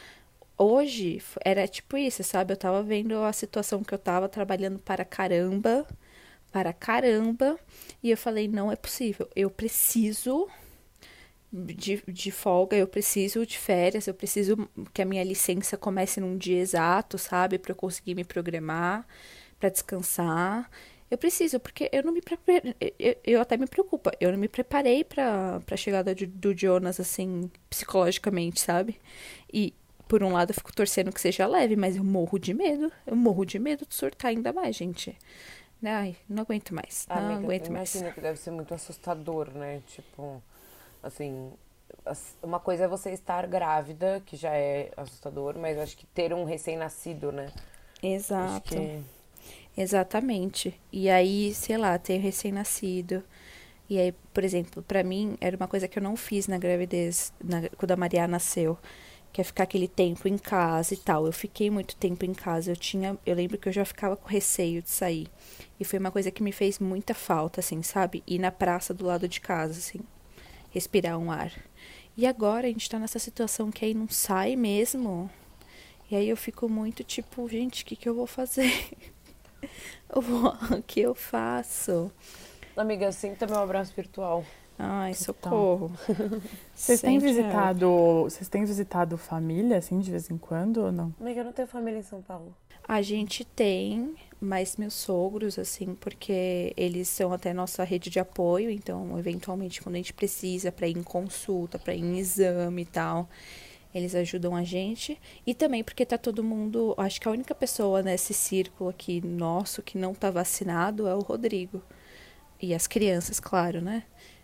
[0.58, 2.52] Hoje era tipo isso, sabe?
[2.52, 5.86] Eu tava vendo a situação que eu tava trabalhando para caramba,
[6.50, 7.58] para caramba,
[8.02, 9.28] e eu falei, não é possível.
[9.34, 10.48] Eu preciso
[11.52, 14.56] de, de folga, eu preciso de férias, eu preciso
[14.94, 17.58] que a minha licença comece num dia exato, sabe?
[17.58, 19.06] Para eu conseguir me programar,
[19.60, 20.70] para descansar.
[21.10, 22.74] Eu preciso, porque eu não me preparei.
[22.98, 24.12] Eu, eu até me preocupa.
[24.18, 28.98] Eu não me preparei para a chegada de, do Jonas, assim, psicologicamente, sabe?
[29.52, 29.74] E,
[30.08, 32.90] por um lado, eu fico torcendo que seja leve, mas eu morro de medo.
[33.06, 35.14] Eu morro de medo de surtar ainda mais, gente.
[35.84, 37.06] Ai, não aguento mais.
[37.10, 37.94] Não Amiga, aguento mais.
[37.94, 39.82] Imagina que deve ser muito assustador, né?
[39.88, 40.42] Tipo
[41.02, 41.52] Assim,
[42.42, 46.44] uma coisa é você estar grávida, que já é assustador, mas acho que ter um
[46.44, 47.52] recém-nascido, né?
[48.02, 48.74] Exato.
[48.74, 49.00] Que...
[49.76, 50.78] Exatamente.
[50.92, 53.22] E aí, sei lá, ter recém-nascido.
[53.88, 57.32] E aí, por exemplo, para mim era uma coisa que eu não fiz na gravidez,
[57.42, 58.78] na, quando a Maria nasceu,
[59.32, 61.26] que é ficar aquele tempo em casa e tal.
[61.26, 62.72] Eu fiquei muito tempo em casa.
[62.72, 65.28] Eu tinha, eu lembro que eu já ficava com receio de sair.
[65.78, 68.22] E foi uma coisa que me fez muita falta, assim, sabe?
[68.26, 70.00] Ir na praça do lado de casa, assim
[70.72, 71.52] respirar um ar.
[72.16, 75.30] E agora a gente tá nessa situação que aí não sai mesmo.
[76.10, 78.72] E aí eu fico muito tipo, gente, o que, que eu vou fazer?
[80.12, 82.10] o que eu faço?
[82.76, 84.44] Amiga, assim também um abraço virtual.
[84.78, 85.92] Ai, socorro.
[86.74, 91.14] Vocês têm visitado, vocês têm visitado família assim de vez em quando ou não?
[91.20, 92.54] Amiga, eu não tenho família em São Paulo.
[92.88, 98.70] A gente tem, mas meus sogros, assim, porque eles são até nossa rede de apoio,
[98.70, 102.86] então, eventualmente, quando a gente precisa para ir em consulta, para ir em exame e
[102.86, 103.28] tal,
[103.94, 105.16] eles ajudam a gente.
[105.46, 106.92] E também porque tá todo mundo.
[106.98, 111.20] Acho que a única pessoa nesse círculo aqui nosso que não tá vacinado é o
[111.20, 111.80] Rodrigo.
[112.60, 114.02] E as crianças, claro, né?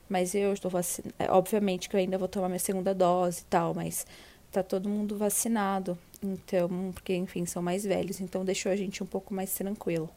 [0.09, 1.15] Mas eu estou vacinada.
[1.19, 4.07] É, obviamente que eu ainda vou tomar minha segunda dose e tal, mas
[4.53, 5.99] tá todo mundo vacinado.
[6.23, 10.11] Então, porque enfim, são mais velhos, então deixou a gente um pouco mais tranquilo.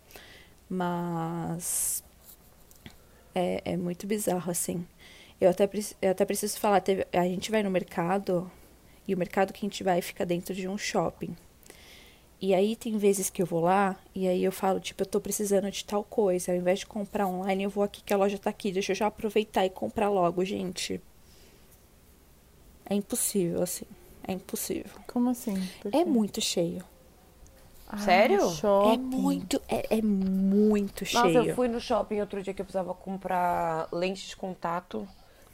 [0.70, 2.04] Mas
[3.36, 4.86] é, é muito bizarro assim.
[5.40, 5.70] Eu até,
[6.02, 8.50] eu até preciso falar, teve, a gente vai no mercado
[9.08, 11.36] e o mercado que a gente vai fica dentro de um shopping.
[12.40, 15.22] E aí tem vezes que eu vou lá e aí eu falo, tipo, eu tô
[15.22, 16.52] precisando de tal coisa.
[16.52, 18.72] Ao invés de comprar online, eu vou aqui que a loja tá aqui.
[18.72, 21.00] Deixa eu já aproveitar e comprar logo, gente.
[22.90, 23.86] É impossível, assim.
[24.28, 24.92] É impossível.
[25.08, 25.56] Como assim?
[25.92, 26.84] É muito cheio.
[27.88, 28.50] Ah, Sério?
[28.52, 28.94] Shopping.
[28.94, 31.26] É muito, é, é muito cheio.
[31.26, 35.08] Nossa, eu fui no shopping outro dia que eu precisava comprar lente de contato.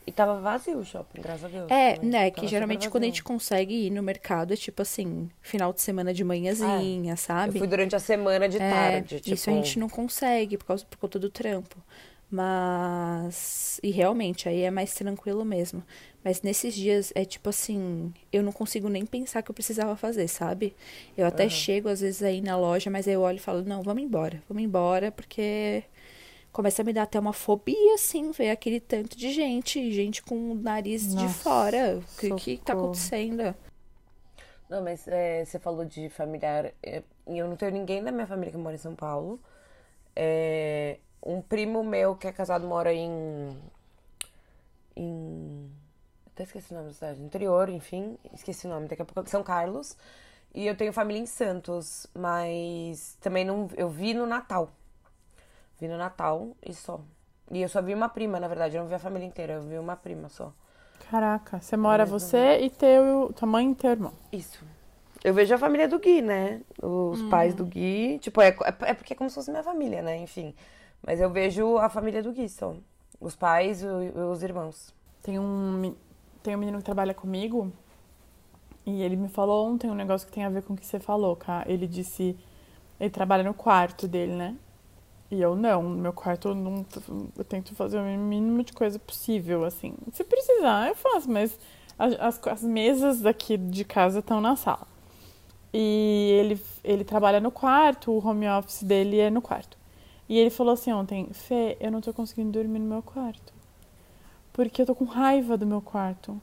[0.06, 1.70] E tava vazio o shopping, graças a Deus.
[1.70, 2.30] É, né?
[2.30, 5.82] Tava que geralmente quando a gente consegue ir no mercado é tipo assim, final de
[5.82, 7.56] semana de manhãzinha, ah, sabe?
[7.56, 9.20] Eu fui durante a semana de é, tarde.
[9.20, 9.34] Tipo...
[9.34, 11.76] Isso a gente não consegue por, causa, por conta do trampo.
[12.30, 13.80] Mas.
[13.82, 15.84] E realmente, aí é mais tranquilo mesmo.
[16.28, 20.28] Mas nesses dias é tipo assim, eu não consigo nem pensar que eu precisava fazer,
[20.28, 20.76] sabe?
[21.18, 21.50] Eu até uhum.
[21.50, 24.44] chego às vezes aí na loja, mas aí eu olho e falo, não, vamos embora,
[24.46, 25.86] vamos embora, porque
[26.52, 30.52] começa a me dar até uma fobia, assim, ver aquele tanto de gente, gente com
[30.52, 32.02] o nariz Nossa, de fora.
[32.02, 33.56] O que, que tá acontecendo?
[34.70, 36.74] Não, mas é, você falou de familiar.
[36.84, 39.40] É, eu não tenho ninguém da minha família que mora em São Paulo.
[40.14, 43.58] É, um primo meu que é casado mora em.
[44.94, 45.87] em.
[46.38, 47.20] Até esqueci o nome da cidade.
[47.20, 48.16] Interior, enfim.
[48.32, 49.28] Esqueci o nome, daqui a pouco.
[49.28, 49.98] São Carlos.
[50.54, 53.68] E eu tenho família em Santos, mas também não.
[53.76, 54.70] Eu vi no Natal.
[55.80, 57.02] Vi no Natal e só.
[57.50, 58.78] E eu só vi uma prima, na verdade.
[58.78, 60.54] Eu não vi a família inteira, eu vi uma prima só.
[61.10, 64.14] Caraca, você mora você e teu, tua mãe e teu irmão.
[64.32, 64.64] Isso.
[65.24, 66.62] Eu vejo a família do Gui, né?
[66.80, 67.30] Os hum.
[67.32, 68.20] pais do Gui.
[68.20, 70.18] Tipo, é, é, é porque é como se fosse minha família, né?
[70.18, 70.54] Enfim.
[71.04, 72.76] Mas eu vejo a família do Gui só.
[73.20, 74.94] Os pais e os irmãos.
[75.24, 75.96] Tem um,
[76.48, 77.74] tem um menino que trabalha comigo.
[78.86, 80.98] E ele me falou ontem um negócio que tem a ver com o que você
[80.98, 81.70] falou, cara.
[81.70, 82.38] Ele disse.
[82.98, 84.56] Ele trabalha no quarto dele, né?
[85.30, 86.86] E eu não, no meu quarto eu, não,
[87.38, 89.94] eu tento fazer o mínimo de coisa possível, assim.
[90.14, 91.60] Se precisar, eu faço, mas
[92.00, 94.88] as, as mesas daqui de casa estão na sala.
[95.74, 99.78] E ele, ele trabalha no quarto, o home office dele é no quarto.
[100.30, 103.57] E ele falou assim ontem, Fê, eu não tô conseguindo dormir no meu quarto.
[104.58, 106.38] Porque eu tô com raiva do meu quarto.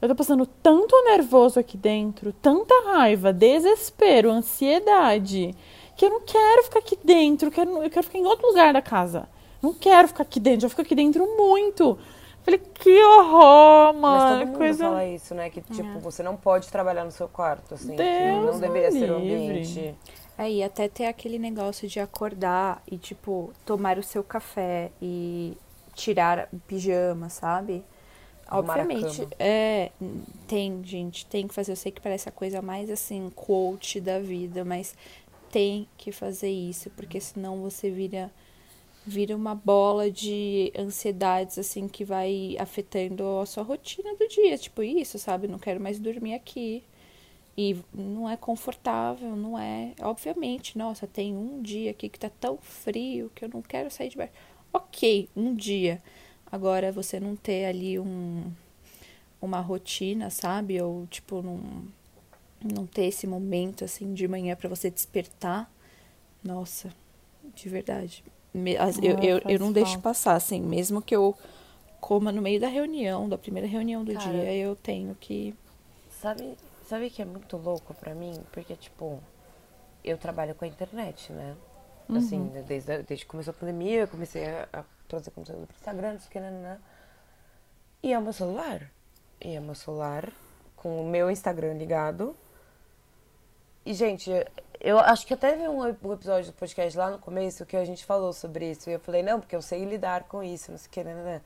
[0.00, 5.54] Eu tô passando tanto nervoso aqui dentro, tanta raiva, desespero, ansiedade
[6.00, 8.72] que eu não quero ficar aqui dentro, eu quero, eu quero ficar em outro lugar
[8.72, 9.28] da casa.
[9.60, 11.98] Não quero ficar aqui dentro, eu fico aqui dentro muito.
[12.42, 14.16] Falei, que horror, mano.
[14.16, 14.84] Mas todo mundo coisa...
[14.84, 15.50] fala isso, né?
[15.50, 16.00] Que, tipo, é.
[16.00, 17.96] você não pode trabalhar no seu quarto, assim.
[17.96, 19.94] Deus não deveria ser o ambiente.
[20.38, 25.54] É, e até ter aquele negócio de acordar e, tipo, tomar o seu café e
[26.00, 27.84] tirar pijama, sabe?
[28.50, 29.92] Obviamente, é,
[30.48, 31.72] tem, gente, tem que fazer.
[31.72, 34.96] Eu sei que parece a coisa mais, assim, quote da vida, mas
[35.52, 38.30] tem que fazer isso, porque senão você vira
[39.06, 44.82] vira uma bola de ansiedades assim que vai afetando a sua rotina do dia, tipo
[44.82, 45.48] isso, sabe?
[45.48, 46.84] Não quero mais dormir aqui.
[47.56, 49.92] E não é confortável, não é.
[50.00, 54.08] Obviamente, nossa, tem um dia aqui que tá tão frio que eu não quero sair
[54.08, 54.32] de baixo.
[54.72, 56.02] OK, um dia.
[56.50, 58.50] Agora você não ter ali um
[59.40, 60.80] uma rotina, sabe?
[60.80, 61.88] Ou tipo num
[62.62, 65.70] não ter esse momento assim de manhã para você despertar.
[66.44, 66.90] Nossa,
[67.54, 68.24] de verdade.
[69.00, 71.36] Eu, eu, eu não deixo passar, assim, mesmo que eu
[72.00, 75.54] coma no meio da reunião, da primeira reunião do Cara, dia, eu tenho que.
[76.20, 78.42] Sabe, sabe que é muito louco para mim?
[78.50, 79.22] Porque, tipo,
[80.02, 81.54] eu trabalho com a internet, né?
[82.12, 82.18] Uhum.
[82.18, 86.12] Assim, desde, desde que começou a pandemia, eu comecei a, a trazer conteúdo pro Instagram,
[86.12, 86.78] não sei o que, né?
[88.02, 88.90] E é o meu celular.
[89.40, 90.30] E é o meu celular
[90.76, 92.34] com o meu Instagram ligado
[93.84, 94.30] e, gente,
[94.78, 98.04] eu acho que até vi um episódio do podcast lá no começo que a gente
[98.04, 98.90] falou sobre isso.
[98.90, 101.40] E eu falei, não, porque eu sei lidar com isso, não sei o que, né.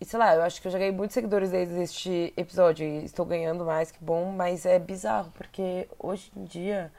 [0.00, 2.86] E sei lá, eu acho que eu já ganhei muitos seguidores desde este episódio.
[2.86, 6.90] E estou ganhando mais, que bom, mas é bizarro, porque hoje em dia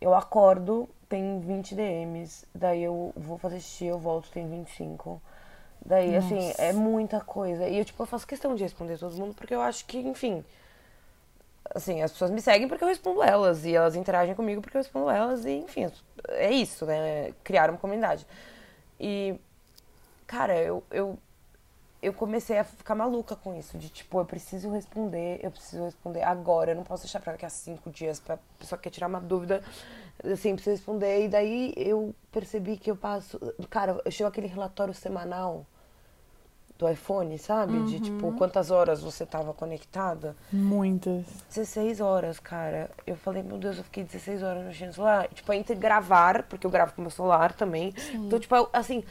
[0.00, 5.22] eu acordo, tem 20 DMs, daí eu vou fazer xixi, eu volto, tem 25.
[5.86, 6.26] Daí, Nossa.
[6.26, 7.68] assim, é muita coisa.
[7.68, 10.44] E eu, tipo, eu faço questão de responder todo mundo, porque eu acho que, enfim,
[11.72, 14.80] assim, as pessoas me seguem porque eu respondo elas e elas interagem comigo porque eu
[14.80, 15.88] respondo elas e, enfim,
[16.30, 17.32] é isso, né?
[17.44, 18.26] Criar uma comunidade.
[18.98, 19.36] E,
[20.26, 21.16] cara, eu, eu,
[22.04, 26.22] eu comecei a ficar maluca com isso, de tipo, eu preciso responder, eu preciso responder
[26.22, 29.20] agora, eu não posso deixar pra daqui a cinco dias pra pessoa quer tirar uma
[29.20, 29.62] dúvida,
[30.24, 31.24] assim, preciso responder.
[31.24, 33.40] E daí eu percebi que eu passo,
[33.70, 35.64] cara, eu chego aquele relatório semanal
[36.78, 37.74] do iPhone, sabe?
[37.74, 37.84] Uhum.
[37.84, 40.36] De tipo, quantas horas você tava conectada.
[40.52, 41.24] Muitas.
[41.48, 42.90] 16 horas, cara.
[43.06, 45.28] Eu falei, meu Deus, eu fiquei 16 horas no celular.
[45.28, 47.92] Tipo, entre gravar, porque eu gravo com meu celular também.
[47.96, 48.26] Sim.
[48.26, 49.04] Então, tipo, assim.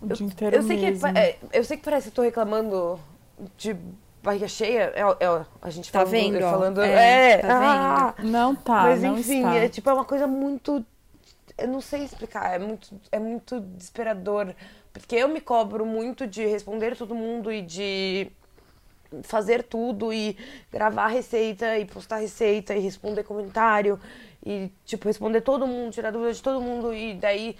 [0.00, 1.06] O dia inteiro Eu sei, que, mesmo.
[1.08, 3.00] é, eu sei que parece que eu tô reclamando
[3.56, 3.76] de
[4.22, 4.92] barriga cheia.
[4.94, 9.02] É, é, a gente Tá falando, vendo, falando É, é, tá ah, Não tá, Mas
[9.02, 9.54] não enfim, está.
[9.56, 10.84] é tipo, é uma coisa muito.
[11.56, 14.54] Eu não sei explicar, é muito, é muito desesperador.
[14.92, 18.30] Porque eu me cobro muito de responder todo mundo e de
[19.22, 20.36] fazer tudo e
[20.72, 23.98] gravar receita e postar receita e responder comentário
[24.44, 27.56] e tipo responder todo mundo, tirar dúvida de todo mundo e daí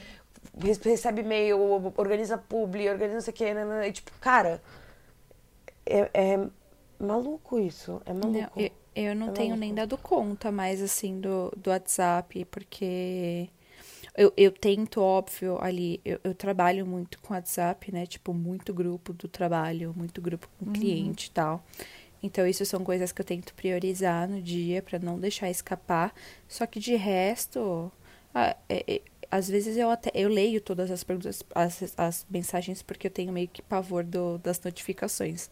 [0.84, 1.58] recebe e-mail,
[1.96, 3.44] organiza publi, organiza não sei o que,
[3.88, 4.62] e tipo, cara,
[5.84, 6.48] é, é
[6.98, 8.38] maluco isso, é maluco.
[8.56, 9.60] Não, eu, eu não É tenho maluco.
[9.60, 13.48] nem dado conta mais assim do, do WhatsApp, porque
[14.16, 18.06] eu, eu tento, óbvio, ali, eu, eu trabalho muito com WhatsApp, né?
[18.06, 21.64] Tipo, muito grupo do trabalho, muito grupo com cliente e tal.
[22.22, 26.14] Então, isso são coisas que eu tento priorizar no dia pra não deixar escapar.
[26.48, 27.92] Só que de resto,
[28.34, 28.56] é-
[28.96, 33.10] é- às vezes eu até eu leio todas as perguntas, as, as mensagens, porque eu
[33.10, 35.50] tenho meio que pavor do, das notificações.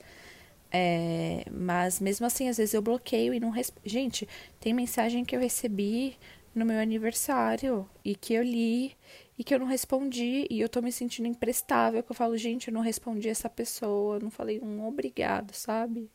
[0.73, 3.89] É, mas mesmo assim, às vezes eu bloqueio e não respondo.
[3.89, 6.17] Gente, tem mensagem que eu recebi
[6.55, 8.97] no meu aniversário e que eu li
[9.39, 12.69] e que eu não respondi e eu tô me sentindo imprestável, que eu falo, gente,
[12.69, 16.11] eu não respondi essa pessoa, eu não falei um obrigado, sabe?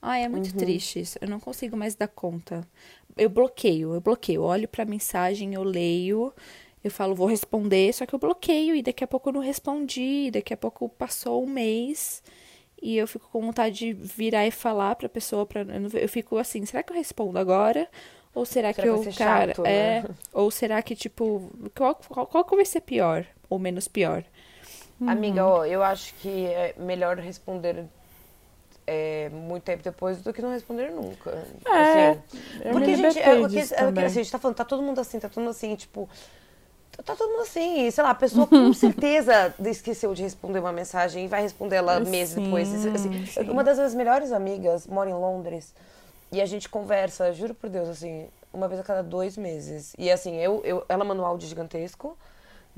[0.00, 1.18] Ai, é muito triste isso.
[1.20, 2.66] Eu não consigo mais dar conta.
[3.16, 4.38] Eu bloqueio, eu bloqueio.
[4.42, 6.32] Eu olho pra mensagem, eu leio,
[6.82, 10.30] eu falo, vou responder, só que eu bloqueio e daqui a pouco eu não respondi,
[10.30, 12.22] daqui a pouco passou um mês
[12.80, 15.62] e eu fico com vontade de virar e falar pra pessoa, pra,
[15.94, 17.88] eu, fico assim, será que eu respondo agora?
[18.34, 20.08] Ou será, Será que que eu, cara, chato, é, né?
[20.32, 24.22] ou será que tipo, qual, qual, qual que vai ser pior ou menos pior?
[25.06, 27.86] Amiga, ó, eu acho que é melhor responder
[28.86, 31.30] é, muito tempo depois do que não responder nunca.
[31.66, 32.20] É, Assim,
[32.72, 34.98] porque, me gente, é, porque, é, porque, assim, a gente tá falando, tá todo mundo
[34.98, 36.08] assim, tá todo mundo assim, tipo.
[37.04, 41.24] Tá todo mundo assim, sei lá, a pessoa com certeza esqueceu de responder uma mensagem
[41.24, 42.86] e vai responder ela meses Sim, depois.
[42.86, 43.50] Assim, sim.
[43.50, 45.74] Uma das minhas melhores amigas mora em Londres
[46.30, 49.94] e a gente conversa, juro por Deus, assim, uma vez a cada dois meses.
[49.96, 52.18] E assim, eu, eu, ela manda um áudio gigantesco,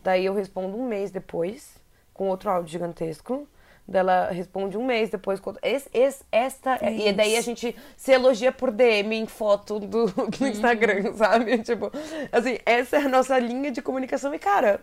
[0.02, 1.70] daí eu respondo um mês depois
[2.12, 3.48] com outro áudio gigantesco.
[3.90, 5.40] Dela responde um mês depois.
[5.62, 10.46] Esse, esse- esta, e daí a gente se elogia por DM em foto do, do
[10.46, 11.58] Instagram, sabe?
[11.58, 11.90] Tipo,
[12.30, 14.32] assim, essa é a nossa linha de comunicação.
[14.32, 14.80] E, cara,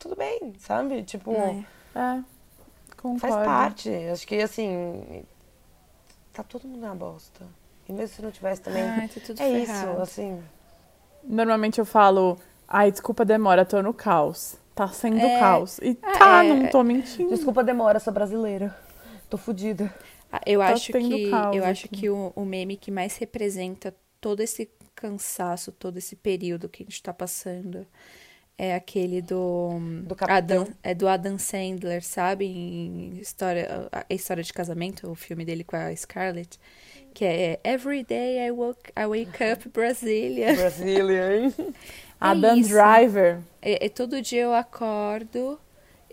[0.00, 1.04] tudo bem, sabe?
[1.04, 1.64] Tipo, É.
[1.94, 2.22] É,
[2.96, 3.20] concordo.
[3.20, 3.88] faz parte.
[4.12, 5.24] Acho que, assim,
[6.32, 7.46] tá todo mundo na bosta.
[7.88, 8.82] E mesmo se não tivesse também.
[8.82, 9.90] Ai, tá tudo é ferrado.
[9.92, 10.42] isso, assim.
[11.22, 12.36] Normalmente eu falo,
[12.66, 14.56] ai, desculpa demora, tô no caos.
[14.80, 15.38] Tá sendo É.
[15.38, 15.78] caos.
[15.82, 16.48] E Ah, tá, é.
[16.48, 17.28] não tô mentindo.
[17.28, 18.74] Desculpa a demora, sou brasileira.
[19.28, 19.92] Tô fodida.
[20.32, 23.94] Ah, Eu Tá acho que caos eu acho que o, o meme que mais representa
[24.22, 27.86] todo esse cansaço, todo esse período que a gente tá passando
[28.56, 30.36] é aquele do Do capitão.
[30.62, 32.46] Adam, é do Adam Sandler, sabe?
[32.46, 36.58] Em história a história de casamento, o filme dele com a Scarlett,
[37.12, 40.54] que é Every Day I Woke I Wake Up Brasília.
[42.20, 42.48] Brazilian.
[42.50, 42.68] Adam isso.
[42.70, 45.58] Driver É, é todo dia eu acordo.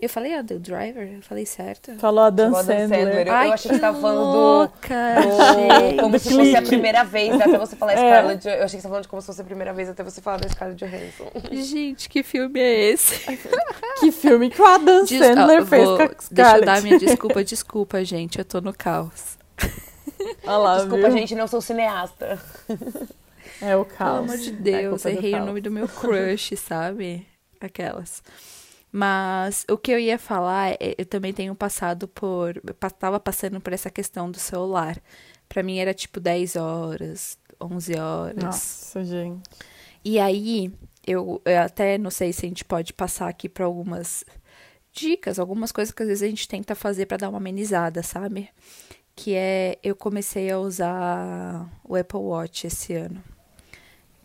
[0.00, 1.12] Eu falei Adam Driver?
[1.12, 1.92] Eu falei certo?
[1.98, 3.04] falou Adam O Adam Sandler.
[3.04, 3.26] Sandler.
[3.26, 4.38] Eu, Ai, eu achei que que tava falando do.
[4.38, 5.96] louca, do- gente.
[6.00, 7.96] como Do se fosse a primeira vez, até você falar É.
[7.96, 8.46] Scarlett.
[8.46, 10.20] Eu achei que você tava falando de como se fosse a primeira vez até você
[10.20, 11.32] falar da Scarlett Johansson.
[11.50, 13.26] Gente, que filme é esse?
[13.98, 16.64] Que filme que o Adam Des- Sandler ó, fez vou- com a Deixa eu Scarlett.
[16.66, 18.38] dar minha desculpa, desculpa, gente.
[18.38, 19.36] Eu tô no caos.
[20.44, 21.18] Olha lá, Desculpa, viu?
[21.18, 22.38] gente, não sou cineasta.
[23.60, 24.18] É o Pelo caos.
[24.24, 27.26] amor de É Deus, do errei o nome do meu crush, sabe?
[27.60, 28.22] Aquelas.
[28.90, 32.54] Mas o que eu ia falar, é, eu também tenho passado por.
[32.98, 34.98] Tava passando por essa questão do celular.
[35.48, 38.42] Pra mim era tipo 10 horas, 11 horas.
[38.44, 39.48] Nossa, gente.
[40.04, 40.72] E aí,
[41.06, 44.24] eu, eu até não sei se a gente pode passar aqui para algumas
[44.92, 48.48] dicas, algumas coisas que às vezes a gente tenta fazer para dar uma amenizada, sabe?
[49.14, 53.22] Que é, eu comecei a usar o Apple Watch esse ano.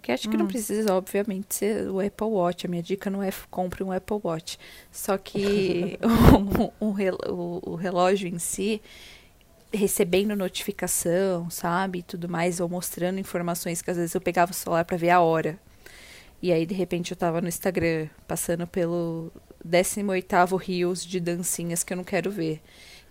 [0.03, 2.67] Que acho que não precisa, obviamente, ser o Apple Watch.
[2.67, 4.59] A minha dica não é compre um Apple Watch.
[4.91, 5.97] Só que
[6.79, 8.81] o, o o- relógio em si,
[9.73, 11.99] recebendo notificação, sabe?
[11.99, 15.09] E tudo mais, ou mostrando informações que às vezes eu pegava o celular pra ver
[15.11, 15.59] a hora.
[16.41, 19.31] E aí, de repente, eu tava no Instagram, passando pelo
[19.63, 22.61] 18º Reels de dancinhas que eu não quero ver.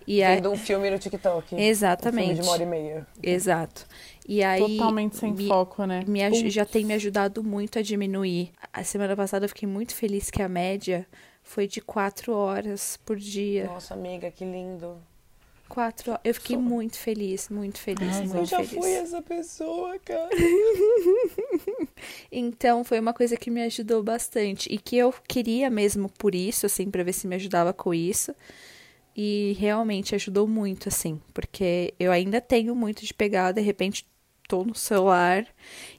[0.07, 1.55] E aí, Vendo um filme no TikTok.
[1.55, 2.27] Um Exatamente.
[2.29, 3.07] filme de uma hora e meia.
[3.23, 3.87] exato.
[4.29, 6.05] E aí, Totalmente sem me- foco, né?
[6.07, 8.51] me já tem me ajudado muito a diminuir.
[8.73, 11.07] A semana passada eu fiquei muito feliz que a média
[11.43, 13.67] foi de quatro horas por dia.
[13.67, 14.97] Nossa, amiga, que lindo.
[15.75, 16.63] 24 Eu fiquei Sou.
[16.63, 18.73] muito feliz, muito feliz, muito eu já feliz.
[18.75, 20.29] fui essa pessoa, cara.
[22.31, 24.69] então, foi uma coisa que me ajudou bastante.
[24.73, 28.35] E que eu queria mesmo por isso, assim, pra ver se me ajudava com isso.
[29.17, 31.21] E realmente ajudou muito, assim.
[31.35, 34.07] Porque eu ainda tenho muito de pegar, de repente
[34.49, 35.47] tô no celular.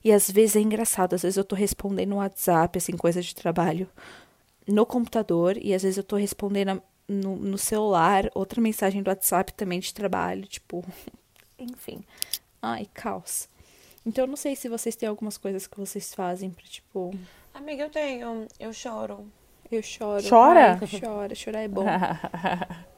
[0.03, 3.33] E às vezes é engraçado, às vezes eu tô respondendo no WhatsApp, assim, coisa de
[3.35, 3.89] trabalho
[4.67, 5.57] no computador.
[5.57, 9.93] E às vezes eu tô respondendo no, no celular, outra mensagem do WhatsApp também de
[9.93, 10.83] trabalho, tipo,
[11.59, 12.03] enfim.
[12.61, 13.49] Ai, caos.
[14.05, 17.13] Então eu não sei se vocês têm algumas coisas que vocês fazem pra, tipo.
[17.53, 18.47] Amiga, eu tenho.
[18.59, 19.25] Eu choro.
[19.71, 20.23] Eu choro.
[20.27, 20.79] Chora?
[20.81, 21.85] Ai, chora, chorar é bom.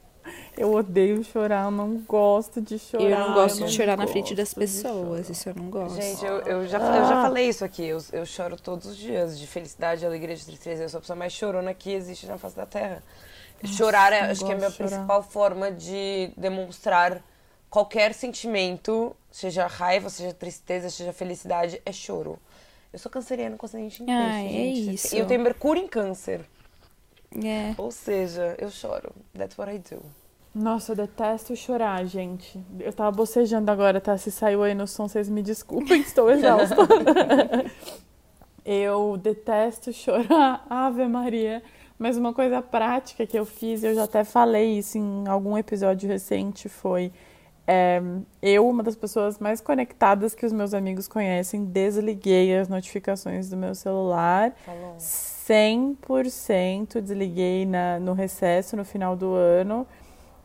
[0.57, 3.03] eu odeio chorar, eu não gosto de chorar.
[3.03, 6.01] Eu não gosto eu de chorar na frente das pessoas, isso eu não gosto.
[6.01, 9.39] Gente, eu, eu, já, eu já falei isso aqui, eu, eu choro todos os dias,
[9.39, 10.83] de felicidade, alegria, de tristeza.
[10.83, 13.03] Eu sou a pessoa mais chorona que existe na face da Terra.
[13.63, 17.21] Chorar é, acho que é a minha principal forma de demonstrar
[17.69, 22.39] qualquer sentimento, seja raiva, seja tristeza, seja felicidade, é choro.
[22.93, 24.93] Eu sou canceriana com ascendente em ah, peixe, é gente.
[24.93, 25.15] isso.
[25.15, 26.45] E eu tenho Mercúrio em câncer.
[27.43, 27.73] É.
[27.77, 29.11] Ou seja, eu choro.
[29.33, 30.01] That's what I do.
[30.53, 32.63] Nossa, eu detesto chorar, gente.
[32.79, 34.17] Eu tava bocejando agora, tá?
[34.17, 36.75] Se saiu aí no som, vocês me desculpem, estou exausta.
[38.63, 40.65] eu detesto chorar.
[40.69, 41.61] Ave Maria.
[41.97, 46.09] Mas uma coisa prática que eu fiz, eu já até falei isso em algum episódio
[46.09, 47.11] recente, foi
[47.67, 48.01] é,
[48.41, 53.57] eu, uma das pessoas mais conectadas que os meus amigos conhecem, desliguei as notificações do
[53.57, 54.53] meu celular.
[54.65, 54.95] Falou.
[54.97, 59.87] 100% desliguei na, no recesso no final do ano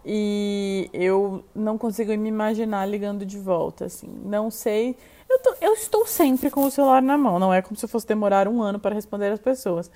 [0.05, 4.09] e eu não consigo me imaginar ligando de volta, assim.
[4.25, 4.97] Não sei.
[5.29, 7.89] Eu, tô, eu estou sempre com o celular na mão, não é como se eu
[7.89, 9.91] fosse demorar um ano para responder as pessoas.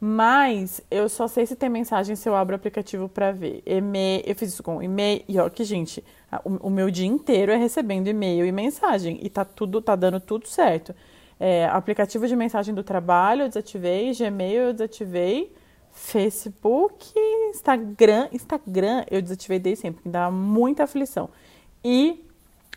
[0.00, 3.62] Mas eu só sei se tem mensagem se eu abro o aplicativo para ver.
[3.66, 5.24] E-mail, eu fiz isso com e-mail.
[5.26, 6.04] E ó, que gente,
[6.44, 9.18] o, o, meu dia inteiro é recebendo e-mail e mensagem.
[9.22, 10.94] E tá tudo, tá dando tudo certo.
[11.40, 15.54] É, aplicativo de mensagem do trabalho eu desativei, Gmail eu desativei,
[15.92, 17.12] Facebook,
[17.50, 21.30] Instagram, Instagram eu desativei desde sempre, que dá muita aflição.
[21.84, 22.24] E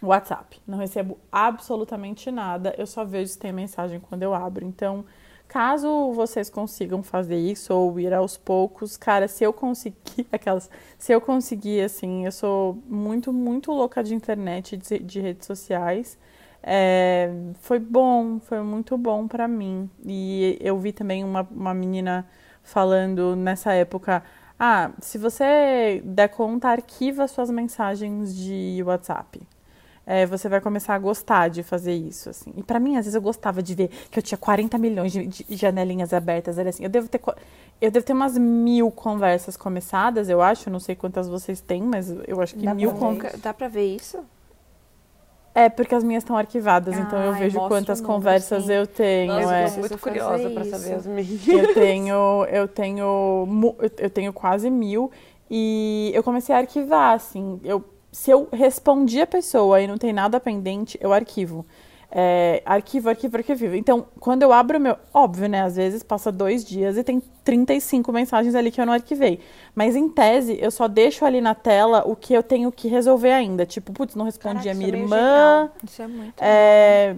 [0.02, 0.60] WhatsApp.
[0.66, 4.66] Não recebo absolutamente nada, eu só vejo se tem mensagem quando eu abro.
[4.66, 5.06] Então,
[5.52, 11.12] Caso vocês consigam fazer isso ou ir aos poucos, cara, se eu conseguir aquelas, se
[11.12, 16.18] eu conseguir assim, eu sou muito muito louca de internet, de, de redes sociais.
[16.64, 17.30] É,
[17.60, 19.90] foi bom, foi muito bom para mim.
[20.06, 22.26] E eu vi também uma, uma menina
[22.64, 24.24] falando nessa época,
[24.58, 29.42] ah, se você der conta, arquiva suas mensagens de WhatsApp
[30.12, 32.52] é, você vai começar a gostar de fazer isso, assim.
[32.58, 35.26] E para mim, às vezes, eu gostava de ver que eu tinha 40 milhões de,
[35.26, 36.58] de janelinhas abertas.
[36.58, 37.22] Era assim, eu devo ter
[37.80, 40.70] eu devo ter umas mil conversas começadas, eu acho.
[40.70, 43.40] Não sei quantas vocês têm, mas eu acho que dá mil conversas.
[43.40, 44.20] Dá pra ver isso?
[45.56, 49.32] É, porque as minhas estão arquivadas, então eu vejo quantas conversas eu tenho.
[49.32, 49.66] Nossa, é.
[49.66, 51.48] eu tô muito curiosa para saber as minhas.
[51.48, 55.10] Eu tenho, eu tenho, eu tenho quase mil
[55.50, 57.60] e eu comecei a arquivar, assim.
[57.64, 61.66] Eu se eu respondi a pessoa e não tem nada pendente, eu arquivo.
[62.14, 63.74] É, arquivo, arquivo, arquivo.
[63.74, 64.98] Então, quando eu abro o meu.
[65.14, 65.62] Óbvio, né?
[65.62, 69.40] Às vezes passa dois dias e tem 35 mensagens ali que eu não arquivei.
[69.74, 73.32] Mas em tese, eu só deixo ali na tela o que eu tenho que resolver
[73.32, 73.66] ainda.
[73.66, 75.72] Tipo, putz, não respondi Caraca, a minha é irmã.
[75.82, 77.16] Isso é muito é,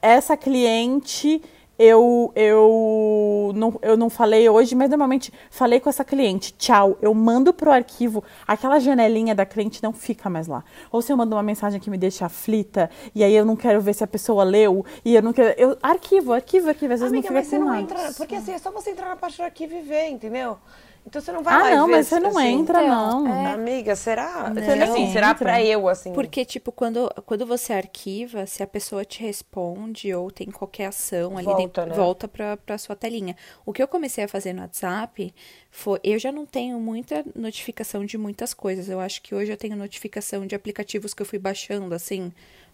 [0.00, 1.40] Essa cliente
[1.82, 7.12] eu, eu, não, eu não falei hoje, mas normalmente falei com essa cliente, tchau, eu
[7.12, 10.62] mando pro arquivo, aquela janelinha da cliente não fica mais lá.
[10.92, 13.80] Ou se eu mando uma mensagem que me deixa aflita, e aí eu não quero
[13.80, 15.58] ver se a pessoa leu, e eu não quero.
[15.58, 18.12] Eu arquivo, arquivo, arquivo, às vezes Amiga, não fica mas você não entra.
[18.16, 20.58] Porque assim, é só você entrar na parte do arquivo e ver, entendeu?
[21.04, 23.34] Então você não vai ah, lá não, ver, mas você não assim, entra, então, não.
[23.34, 23.52] É...
[23.52, 24.50] Amiga, será?
[24.50, 24.84] Não.
[24.84, 26.12] Assim, será pra eu, assim?
[26.12, 31.36] Porque, tipo, quando, quando você arquiva, se a pessoa te responde ou tem qualquer ação
[31.36, 31.94] ali volta, dentro, né?
[31.94, 33.36] volta pra, pra sua telinha.
[33.66, 35.34] O que eu comecei a fazer no WhatsApp
[35.70, 35.98] foi.
[36.04, 38.88] Eu já não tenho muita notificação de muitas coisas.
[38.88, 42.32] Eu acho que hoje eu tenho notificação de aplicativos que eu fui baixando, assim,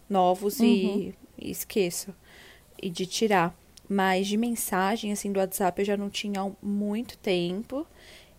[0.08, 0.66] novos uhum.
[0.66, 2.14] e, e esqueço.
[2.80, 3.54] E de tirar.
[3.88, 7.86] Mas de mensagem, assim, do WhatsApp eu já não tinha há muito tempo.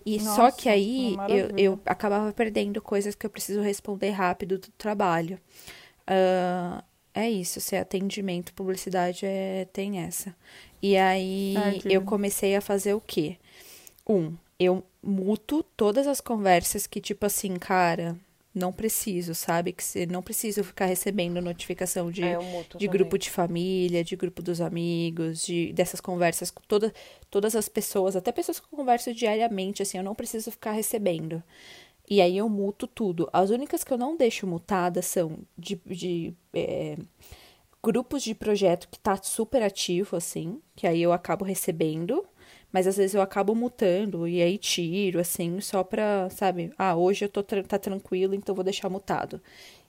[0.05, 4.57] E Nossa, só que aí eu, eu acabava perdendo coisas que eu preciso responder rápido
[4.57, 5.39] do trabalho.
[6.09, 6.83] Uh,
[7.13, 10.35] é isso, se é atendimento, publicidade é, tem essa.
[10.81, 13.37] E aí eu comecei a fazer o quê?
[14.07, 18.17] Um, eu muto todas as conversas que, tipo assim, cara,
[18.53, 19.71] não preciso, sabe?
[19.71, 22.37] Que você não preciso ficar recebendo notificação de, é,
[22.77, 26.93] de grupo de família, de grupo dos amigos, de dessas conversas com toda,
[27.29, 31.43] todas as pessoas, até pessoas que eu converso diariamente, assim, eu não preciso ficar recebendo.
[32.09, 33.29] E aí eu muto tudo.
[33.31, 36.97] As únicas que eu não deixo mutadas são de, de é,
[37.83, 42.25] grupos de projeto que tá super ativo, assim, que aí eu acabo recebendo,
[42.72, 47.26] mas às vezes eu acabo mutando e aí tiro, assim, só pra, sabe, ah, hoje
[47.26, 49.41] eu tô tá tranquilo, então vou deixar mutado.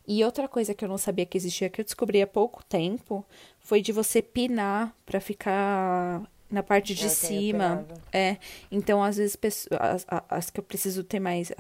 [0.07, 3.25] E outra coisa que eu não sabia que existia, que eu descobri há pouco tempo,
[3.61, 7.87] foi de você pinar para ficar na parte de cima.
[8.13, 8.37] É.
[8.73, 9.39] Então, às vezes,
[9.79, 11.53] as, as, que eu preciso ter mais.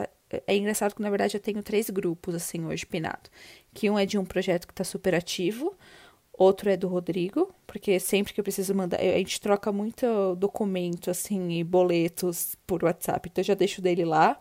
[0.46, 3.30] É engraçado que, na verdade, eu tenho três grupos, assim, hoje pinado.
[3.72, 5.76] Que um é de um projeto que tá super ativo,
[6.40, 8.98] outro é do Rodrigo, porque sempre que eu preciso mandar.
[8.98, 14.06] A gente troca muito documento, assim, e boletos por WhatsApp, então eu já deixo dele
[14.06, 14.40] lá.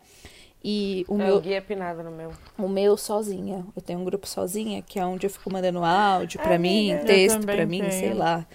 [0.64, 1.36] E o é, meu.
[1.38, 2.32] O guia pinado no meu.
[2.58, 3.66] O meu sozinha.
[3.76, 7.46] Eu tenho um grupo sozinha, que é onde eu fico mandando áudio pra mim, texto
[7.46, 7.92] pra mim, tenho.
[7.92, 8.48] sei lá.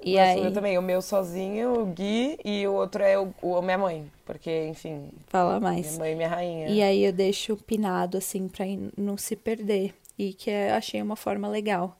[0.00, 0.44] E Nossa, aí...
[0.44, 4.10] Eu também, o meu sozinho, o Gui, e o outro é o, o minha mãe.
[4.24, 5.08] Porque, enfim.
[5.28, 5.86] Fala mais.
[5.86, 6.68] Minha mãe e minha rainha.
[6.68, 8.64] E aí eu deixo pinado, assim, pra
[8.96, 9.94] não se perder.
[10.18, 11.96] E que eu achei uma forma legal.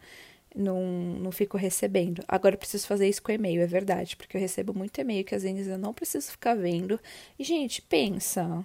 [0.57, 2.25] Não, não fico recebendo.
[2.27, 4.17] Agora eu preciso fazer isso com e-mail, é verdade.
[4.17, 6.99] Porque eu recebo muito e-mail que às vezes eu não preciso ficar vendo.
[7.39, 8.65] E, gente, pensa.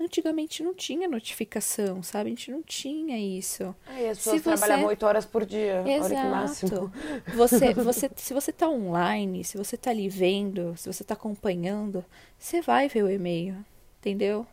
[0.00, 2.28] Antigamente não tinha notificação, sabe?
[2.28, 3.74] A gente não tinha isso.
[3.86, 5.84] Aí as pessoas se trabalhavam oito horas por dia.
[5.86, 6.14] Exato.
[6.14, 6.92] Que máximo.
[7.34, 12.04] Você, você, se você está online, se você está ali vendo, se você está acompanhando,
[12.38, 13.56] você vai ver o e-mail,
[14.00, 14.46] entendeu?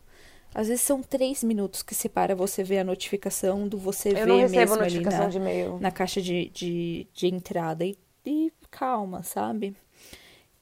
[0.54, 4.26] Às vezes são três minutos que separa você ver a notificação do você Eu ver
[4.26, 5.80] não mesmo notificação na, de e-mail.
[5.80, 7.86] na caixa de, de, de entrada.
[7.86, 9.76] E, e calma, sabe?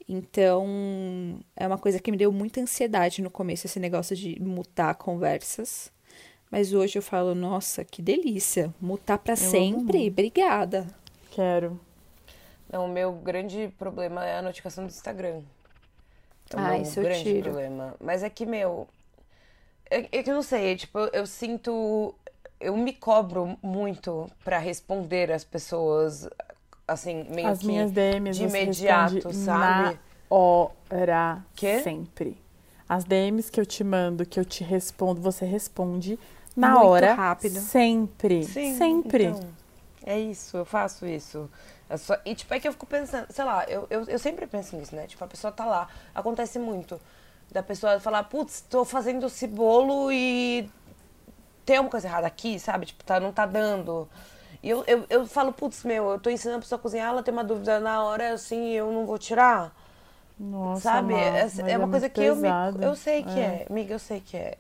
[0.08, 4.96] Então, é uma coisa que me deu muita ansiedade no começo, esse negócio de mutar
[4.96, 5.92] conversas.
[6.52, 8.74] Mas hoje eu falo, nossa, que delícia.
[8.82, 10.08] Mutar para sempre.
[10.08, 10.88] Obrigada.
[11.30, 11.80] Quero.
[12.72, 15.42] Não, o meu grande problema é a notificação do Instagram.
[16.52, 17.44] É ah, isso grande eu tiro.
[17.44, 17.96] problema.
[18.00, 18.88] Mas é que, meu.
[19.90, 22.14] É, é que eu não sei, tipo, eu, eu sinto.
[22.60, 26.28] Eu me cobro muito para responder as pessoas
[26.90, 29.98] assim, meio As que minhas DMs de imediato, sabe?
[30.30, 31.46] Na hora.
[31.56, 31.80] Quê?
[31.82, 32.38] Sempre.
[32.88, 36.20] As DMs que eu te mando, que eu te respondo, você responde
[36.56, 37.14] na Muito hora.
[37.14, 37.60] rápido.
[37.60, 38.44] Sempre.
[38.44, 39.26] Sim, sempre.
[39.26, 39.48] Então,
[40.06, 41.50] é isso, eu faço isso.
[41.88, 44.46] É só, e tipo, é que eu fico pensando, sei lá, eu, eu, eu sempre
[44.48, 45.08] penso nisso, né?
[45.08, 47.00] Tipo, a pessoa tá lá, acontece muito.
[47.52, 50.70] Da pessoa falar, putz, tô fazendo esse bolo e
[51.66, 52.86] tem alguma coisa errada aqui, sabe?
[52.88, 54.08] Tipo, tá, não tá dando.
[54.62, 57.24] E eu, eu, eu falo, putz, meu, eu tô ensinando a pessoa a cozinhar, ela
[57.24, 59.74] tem uma dúvida na hora, assim, eu não vou tirar.
[60.40, 61.14] Nossa, Sabe?
[61.14, 62.78] é, é, uma é coisa que pesado.
[62.78, 63.44] eu me, Eu sei que é.
[63.44, 64.58] é, amiga, eu sei que é.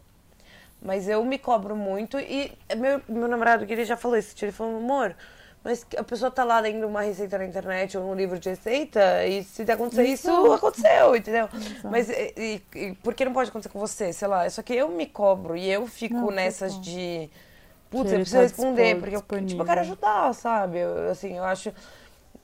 [0.82, 4.52] Mas eu me cobro muito e meu, meu namorado, que ele já falou isso, ele
[4.52, 5.16] falou, amor,
[5.64, 9.26] mas a pessoa tá lá lendo uma receita na internet ou um livro de receita
[9.26, 11.49] e se acontecer isso, isso aconteceu, entendeu?
[11.53, 11.89] Exato.
[11.89, 14.14] Mas e, e, por que não pode acontecer com você?
[14.14, 17.30] Sei lá, só que eu me cobro e eu fico não, nessas de
[17.89, 20.80] putz, eu preciso tá responder, porque eu, tipo, eu quero ajudar, sabe?
[20.80, 21.74] Eu, assim, eu acho.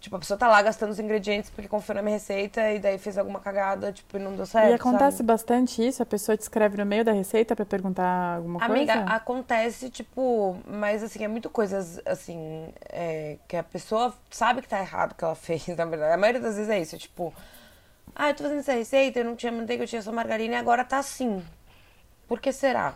[0.06, 2.96] Tipo, a pessoa tá lá gastando os ingredientes porque confiou na minha receita e daí
[3.00, 4.70] fez alguma cagada, tipo, e não deu certo.
[4.70, 5.28] E acontece sabe?
[5.28, 6.04] bastante isso?
[6.04, 8.94] A pessoa te escreve no meio da receita para perguntar alguma Amiga, coisa?
[8.94, 14.68] Amiga, acontece, tipo, mas assim, é muito coisas, assim, é, que a pessoa sabe que
[14.68, 16.14] tá errado o que ela fez, na verdade.
[16.14, 17.34] A maioria das vezes é isso, tipo,
[18.16, 20.58] ah, eu tô fazendo essa receita, eu não tinha manteiga, eu tinha só margarina e
[20.58, 21.44] agora tá assim.
[22.28, 22.94] Por que será?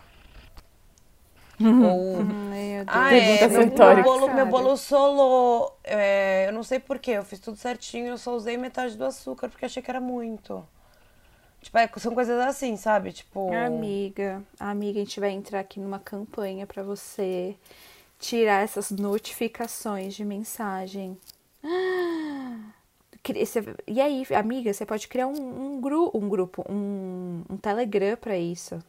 [1.62, 2.18] Ou.
[2.88, 5.74] ah, é, meu, meu, bolo, meu bolo solo.
[5.84, 9.50] É, eu não sei porquê, eu fiz tudo certinho, eu só usei metade do açúcar
[9.50, 10.66] porque achei que era muito.
[11.62, 13.12] Tipo, é, são coisas assim, sabe?
[13.12, 13.54] Tipo.
[13.54, 17.56] Amiga, amiga, a gente vai entrar aqui numa campanha para você
[18.18, 21.18] tirar essas notificações de mensagem.
[23.86, 25.34] E aí, amiga, você pode criar um,
[25.76, 28.82] um, gru, um grupo, um, um Telegram para isso.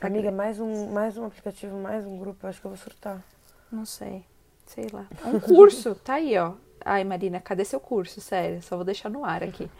[0.00, 3.22] Amiga, mais um, mais um aplicativo, mais um grupo, eu acho que eu vou surtar.
[3.70, 4.24] Não sei.
[4.66, 5.06] Sei lá.
[5.24, 6.52] Um curso, tá aí, ó.
[6.84, 8.20] Ai, Marina, cadê seu curso?
[8.20, 9.70] Sério, só vou deixar no ar aqui.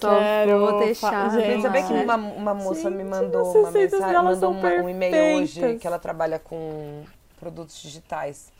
[0.00, 1.30] Só Quero vou deixar.
[1.30, 5.78] Gente, sabia que uma, uma moça me mandou uma mensagem, mandou uma, um e-mail hoje
[5.78, 7.02] que ela trabalha com
[7.40, 8.52] produtos digitais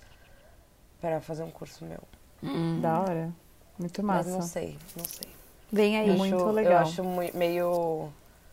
[1.01, 2.01] para fazer um curso meu.
[2.43, 2.81] Hum.
[2.81, 3.33] Da hora.
[3.79, 4.31] Muito massa.
[4.31, 5.29] Mas não sei, não sei.
[5.71, 6.09] Vem aí.
[6.09, 6.73] Eu muito acho, legal.
[6.73, 8.09] Eu acho meio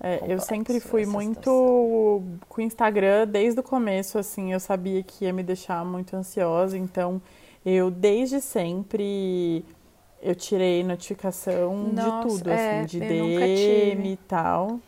[0.08, 5.26] é, eu sempre fui muito com o Instagram desde o começo, assim, eu sabia que
[5.26, 7.20] ia me deixar muito ansiosa, então
[7.66, 9.66] eu desde sempre
[10.22, 14.80] eu tirei notificação Nossa, de tudo, é, assim, de DM e tal.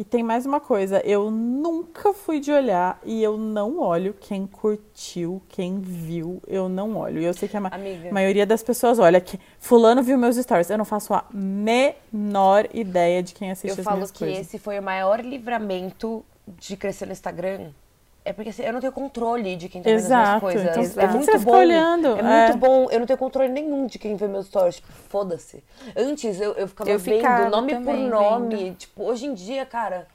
[0.00, 4.46] E tem mais uma coisa, eu nunca fui de olhar e eu não olho quem
[4.46, 7.20] curtiu, quem viu, eu não olho.
[7.20, 8.10] E eu sei que a ma Amiga.
[8.10, 10.70] maioria das pessoas olha que fulano viu meus stories.
[10.70, 14.38] Eu não faço a menor ideia de quem assiste Eu as falo que coisas.
[14.38, 17.68] esse foi o maior livramento de crescer no Instagram.
[18.24, 20.62] É porque assim, eu não tenho controle de quem tá vendo as minhas coisas.
[20.62, 21.14] Então, é Exato.
[21.16, 21.56] muito você bom.
[21.56, 22.46] olhando, É, é.
[22.46, 22.86] muito bom.
[22.90, 24.76] Eu não tenho controle nenhum de quem vê meus stories.
[24.76, 25.64] Tipo, foda-se.
[25.96, 28.56] Antes eu, eu ficava Eu vendo ficava nome por nome.
[28.56, 28.74] vendo.
[28.76, 30.06] Tipo, hoje em dia, cara.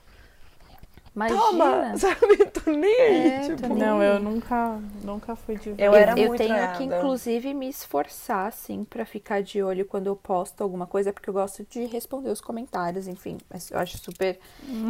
[1.16, 1.39] Imagina.
[1.39, 1.93] Toma!
[1.97, 2.45] Sabe?
[2.47, 3.28] Tô nem aí.
[3.28, 3.68] É, tipo.
[3.70, 5.82] nem Não, eu nunca, nunca fui de ver.
[5.84, 6.78] Eu era eu muito tenho traiada.
[6.78, 11.30] que, inclusive, me esforçar, assim, pra ficar de olho quando eu posto alguma coisa, porque
[11.30, 13.38] eu gosto de responder os comentários, enfim.
[13.49, 14.38] Mas eu acho super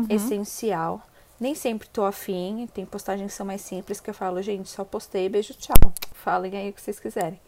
[0.09, 1.01] essencial.
[1.39, 4.85] Nem sempre tô afim, tem postagens que são mais simples que eu falo, gente, só
[4.85, 5.75] postei, beijo, tchau.
[6.13, 7.39] Falem aí o que vocês quiserem.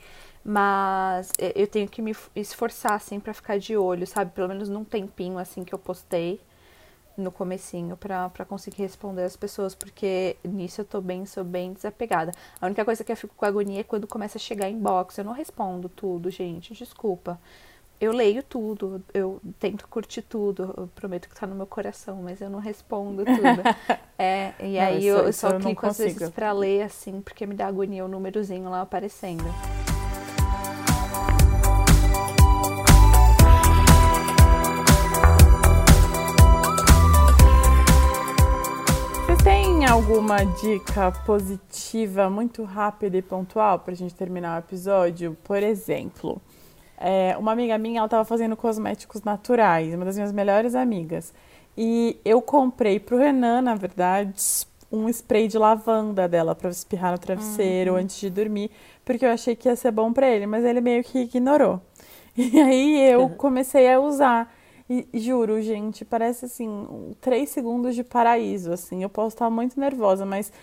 [0.44, 4.32] Mas eh, eu tenho que me esforçar, assim, pra ficar de olho, sabe?
[4.32, 6.40] Pelo menos num tempinho, assim, que eu postei
[7.18, 12.32] no comecinho pra conseguir responder as pessoas, porque nisso eu tô bem, sou bem desapegada.
[12.62, 15.18] A única coisa que eu fico com agonia é quando começa a chegar inbox.
[15.18, 17.40] Eu não respondo tudo, gente, desculpa.
[18.00, 22.40] Eu leio tudo, eu tento curtir tudo, eu prometo que tá no meu coração, mas
[22.42, 23.38] eu não respondo tudo.
[24.20, 27.22] É, e Não, aí isso- eu, eu só eu clico às vezes pra ler, assim,
[27.22, 29.44] porque me dá agonia o númerozinho lá aparecendo.
[39.26, 45.38] Você tem alguma dica positiva, muito rápida e pontual pra gente terminar o episódio?
[45.44, 46.42] Por exemplo,
[46.98, 51.34] é, uma amiga minha, ela tava fazendo cosméticos naturais, uma das minhas melhores amigas.
[51.78, 54.34] E eu comprei pro Renan, na verdade,
[54.92, 58.72] um spray de lavanda dela pra espirrar no travesseiro antes de dormir,
[59.06, 61.82] porque eu achei que ia ser bom pra ele, mas ele meio que ignorou.
[62.40, 64.54] E aí eu comecei a usar.
[64.88, 69.02] E juro, gente, parece assim, três segundos de paraíso, assim.
[69.02, 70.54] Eu posso estar muito nervosa, mas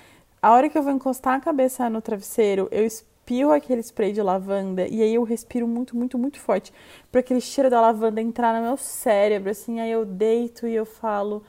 [0.40, 2.86] a hora que eu vou encostar a cabeça no travesseiro, eu
[3.24, 6.72] espio aquele spray de lavanda e aí eu respiro muito, muito, muito forte.
[7.10, 9.80] Pra aquele cheiro da lavanda entrar no meu cérebro, assim.
[9.80, 11.42] Aí eu deito e eu falo,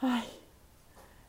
[0.00, 0.24] ai,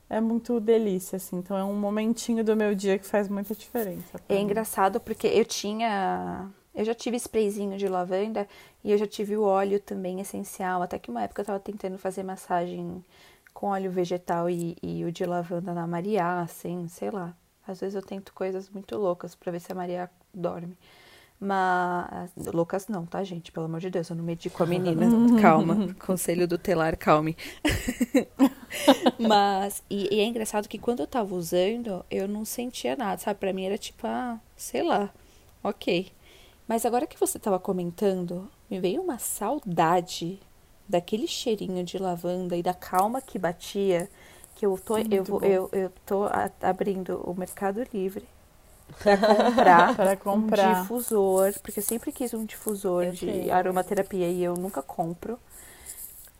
[0.07, 1.37] é muito delícia, assim.
[1.37, 4.19] Então é um momentinho do meu dia que faz muita diferença.
[4.29, 4.41] É mim.
[4.41, 6.47] engraçado porque eu tinha.
[6.75, 8.47] Eu já tive sprayzinho de lavanda
[8.83, 10.83] e eu já tive o óleo também essencial.
[10.83, 13.03] Até que uma época eu tava tentando fazer massagem
[13.53, 17.35] com óleo vegetal e, e o de lavanda na Maria, assim, sei lá.
[17.69, 20.77] Às vezes eu tento coisas muito loucas pra ver se a Maria dorme.
[21.39, 22.31] Mas.
[22.53, 23.51] Loucas não, tá, gente?
[23.51, 25.05] Pelo amor de Deus, eu não medico a menina.
[25.39, 25.93] Calma.
[26.05, 27.37] Conselho do telar, calme.
[29.17, 29.81] Mas.
[29.89, 33.39] E, e é engraçado que quando eu tava usando, eu não sentia nada, sabe?
[33.39, 35.09] Pra mim era tipo, ah, sei lá.
[35.63, 36.11] Ok.
[36.67, 40.39] Mas agora que você tava comentando, me veio uma saudade
[40.87, 44.09] daquele cheirinho de lavanda e da calma que batia.
[44.59, 46.25] Que eu tô, eu, vou, eu, eu tô
[46.61, 48.25] abrindo o Mercado Livre
[48.99, 50.67] pra comprar, Para comprar.
[50.69, 53.51] um difusor, porque eu sempre quis um difusor Eu de tenho.
[53.51, 55.39] aromaterapia e eu nunca compro.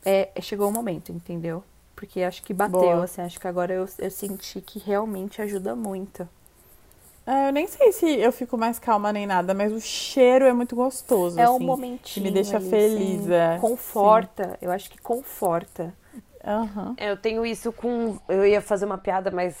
[0.04, 1.64] É, chegou o momento, entendeu?
[1.96, 3.04] Porque acho que bateu, Boa.
[3.04, 6.28] assim, acho que agora eu, eu senti que realmente ajuda muito.
[7.26, 10.52] É, eu nem sei se eu fico mais calma nem nada, mas o cheiro é
[10.52, 11.38] muito gostoso.
[11.38, 12.04] É assim, um momentinho.
[12.14, 15.94] que me deixa ali, feliz, assim, é, Conforta, eu acho que conforta.
[16.96, 18.18] É, Eu tenho isso com.
[18.28, 19.56] Eu ia fazer uma piada, mas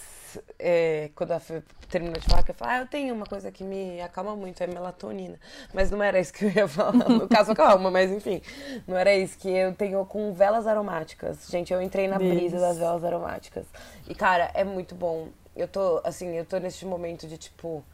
[0.58, 3.50] é, quando a Fê terminou de falar, que eu falei, ah, eu tenho uma coisa
[3.50, 5.38] que me acalma muito, é melatonina.
[5.74, 6.92] Mas não era isso que eu ia falar.
[7.10, 8.40] No caso, calma, mas enfim.
[8.86, 11.48] Não era isso que eu tenho com velas aromáticas.
[11.48, 13.66] Gente, eu entrei na brisa das velas aromáticas.
[14.08, 15.28] E, cara, é muito bom.
[15.56, 17.84] Eu tô, assim, eu tô nesse momento de, tipo.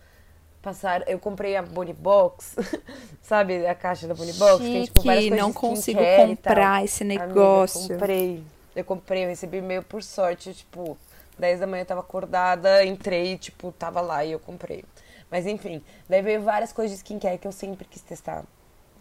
[0.63, 2.57] Passar, eu comprei a Bonnie Box,
[3.23, 4.59] sabe a caixa da Bonnie Box?
[4.65, 7.93] Tem, tipo, várias Chique, não consigo comprar esse Amiga, negócio.
[7.93, 8.43] eu comprei.
[8.77, 10.97] Eu comprei, eu recebi e-mail por sorte, tipo,
[11.39, 14.85] 10 da manhã eu tava acordada, entrei, tipo, tava lá e eu comprei.
[15.31, 18.45] Mas enfim, daí veio várias coisas de skincare que eu sempre quis testar.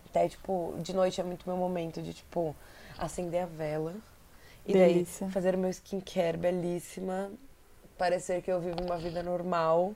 [0.10, 2.56] Até, tipo, de noite é muito meu momento de, tipo,
[2.98, 3.94] acender a vela.
[4.66, 5.26] E Delícia.
[5.28, 7.32] daí fazer o meu skincare belíssima.
[7.98, 9.94] Parecer que eu vivo uma vida normal.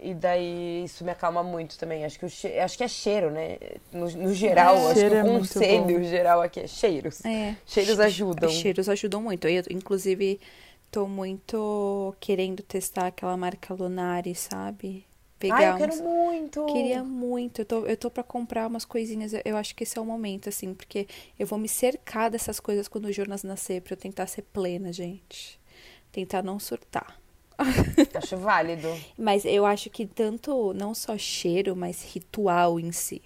[0.00, 2.04] E daí isso me acalma muito também.
[2.04, 2.46] Acho que, o che...
[2.60, 3.58] acho que é cheiro, né?
[3.92, 4.90] No, no geral, É.
[4.92, 7.24] acho que é o muito conselho geral aqui é cheiros.
[7.24, 7.56] É.
[7.66, 8.48] Cheiros Che- ajudam.
[8.48, 9.48] Cheiros ajudam muito.
[9.48, 10.38] Eu, inclusive,
[10.90, 15.04] tô muito querendo testar aquela marca Lunari, sabe?
[15.36, 16.66] Pegar Ai, eu uns- quero muito!
[16.66, 17.60] Queria muito.
[17.60, 19.32] Eu tô, eu tô pra comprar umas coisinhas.
[19.32, 22.60] Eu, eu acho que esse é o momento, assim, porque eu vou me cercar dessas
[22.60, 25.58] coisas quando o Jonas nascer, pra eu tentar ser plena, gente.
[26.12, 27.17] Tentar não surtar.
[28.14, 29.04] Acho válido.
[29.16, 33.22] Mas eu acho que tanto, não só cheiro, mas ritual em si.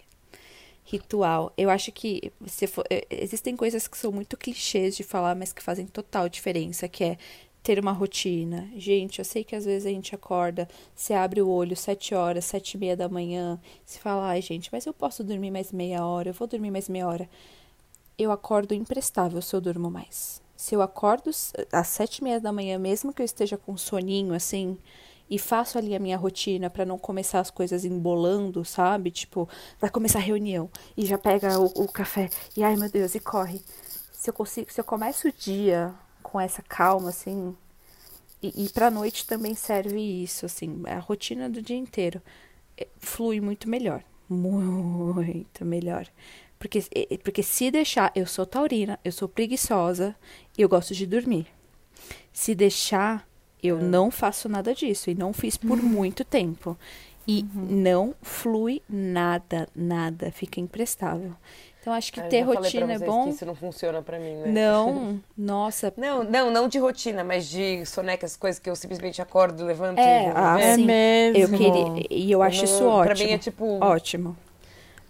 [0.85, 1.53] ritual.
[1.57, 5.53] Eu acho que se for, é, existem coisas que são muito clichês de falar, mas
[5.53, 7.19] que fazem total diferença, que é
[7.63, 8.69] ter uma rotina.
[8.77, 12.45] Gente, eu sei que às vezes a gente acorda, você abre o olho sete horas,
[12.45, 16.05] sete e meia da manhã, se fala, ai gente, mas eu posso dormir mais meia
[16.05, 17.29] hora, eu vou dormir mais meia hora.
[18.19, 20.42] Eu acordo imprestável se eu durmo mais.
[20.63, 21.29] Se eu acordo
[21.73, 24.79] às sete e meia da manhã, mesmo que eu esteja com soninho, assim,
[25.29, 29.11] e faço ali a minha rotina para não começar as coisas embolando, sabe?
[29.11, 29.49] Tipo,
[29.81, 33.19] vai começar a reunião e já pega o, o café e ai meu Deus, e
[33.19, 33.61] corre.
[34.13, 35.93] Se eu consigo, se eu começo o dia
[36.23, 37.57] com essa calma, assim.
[38.41, 40.81] E, e pra noite também serve isso, assim.
[40.87, 42.23] A rotina do dia inteiro
[42.77, 44.05] é, flui muito melhor.
[44.29, 46.07] Muito melhor.
[46.63, 46.79] Porque,
[47.25, 50.15] porque se deixar, eu sou taurina, eu sou preguiçosa
[50.57, 51.49] e eu gosto de dormir.
[52.33, 53.27] Se deixar,
[53.61, 53.83] eu é.
[53.83, 56.79] não faço nada disso e não fiz por muito tempo.
[57.27, 57.67] E uhum.
[57.69, 61.35] não flui nada, nada, fica imprestável.
[61.81, 63.29] Então acho que eu ter rotina é bom.
[63.29, 64.47] isso não funciona para mim, né?
[64.47, 65.93] Não, nossa.
[65.97, 69.99] Não, não, não de rotina, mas de soneca, as coisas que eu simplesmente acordo, levanto
[69.99, 71.39] é, e ah, é mesmo.
[71.39, 73.17] Eu queria e eu acho isso ótimo.
[73.17, 74.37] Pra mim é tipo ótimo.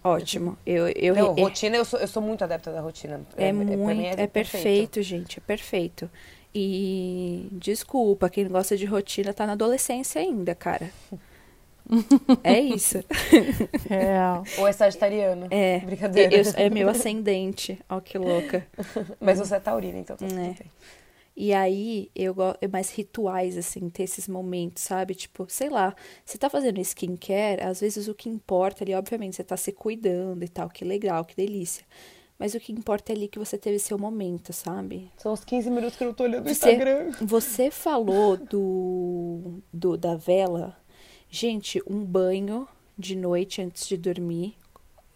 [0.03, 0.57] Ótimo.
[0.65, 3.21] Eu, eu, não, rotina, eu sou, eu sou muito adepta da rotina.
[3.37, 6.09] É, é muito, é, é, é perfeito, perfeito, gente, é perfeito.
[6.53, 10.89] E desculpa, quem gosta de rotina tá na adolescência ainda, cara.
[12.43, 13.03] É isso.
[13.89, 14.43] Real.
[14.57, 15.47] Ou é sagitariano.
[15.51, 15.79] É.
[15.79, 16.33] Brincadeira.
[16.33, 17.77] Eu, é meu ascendente.
[17.89, 18.65] Ó, que louca.
[19.19, 20.55] Mas você é taurina, então tá é.
[21.35, 25.15] E aí, eu gosto é mais rituais, assim, ter esses momentos, sabe?
[25.15, 29.43] Tipo, sei lá, você tá fazendo skincare, às vezes o que importa ali, obviamente, você
[29.43, 31.83] tá se cuidando e tal, que legal, que delícia.
[32.37, 35.11] Mas o que importa é ali que você teve seu momento, sabe?
[35.17, 37.11] São os 15 minutos que eu não tô olhando no Instagram.
[37.21, 40.77] Você falou do, do da vela
[41.35, 44.55] Gente, um banho de noite antes de dormir,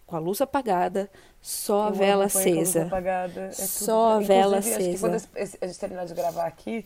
[0.04, 1.12] com a luz apagada,
[1.48, 2.84] só a vela acesa.
[2.84, 3.46] Apagada.
[3.46, 4.78] É só a vela acesa.
[4.78, 6.84] Acho que quando a gente terminar de gravar aqui,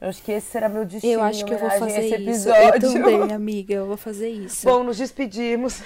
[0.00, 1.14] eu acho que esse será meu destino.
[1.14, 2.48] Eu acho que eu vou fazer isso.
[2.48, 4.66] Eu também, amiga, eu vou fazer isso.
[4.66, 5.82] Bom, nos despedimos.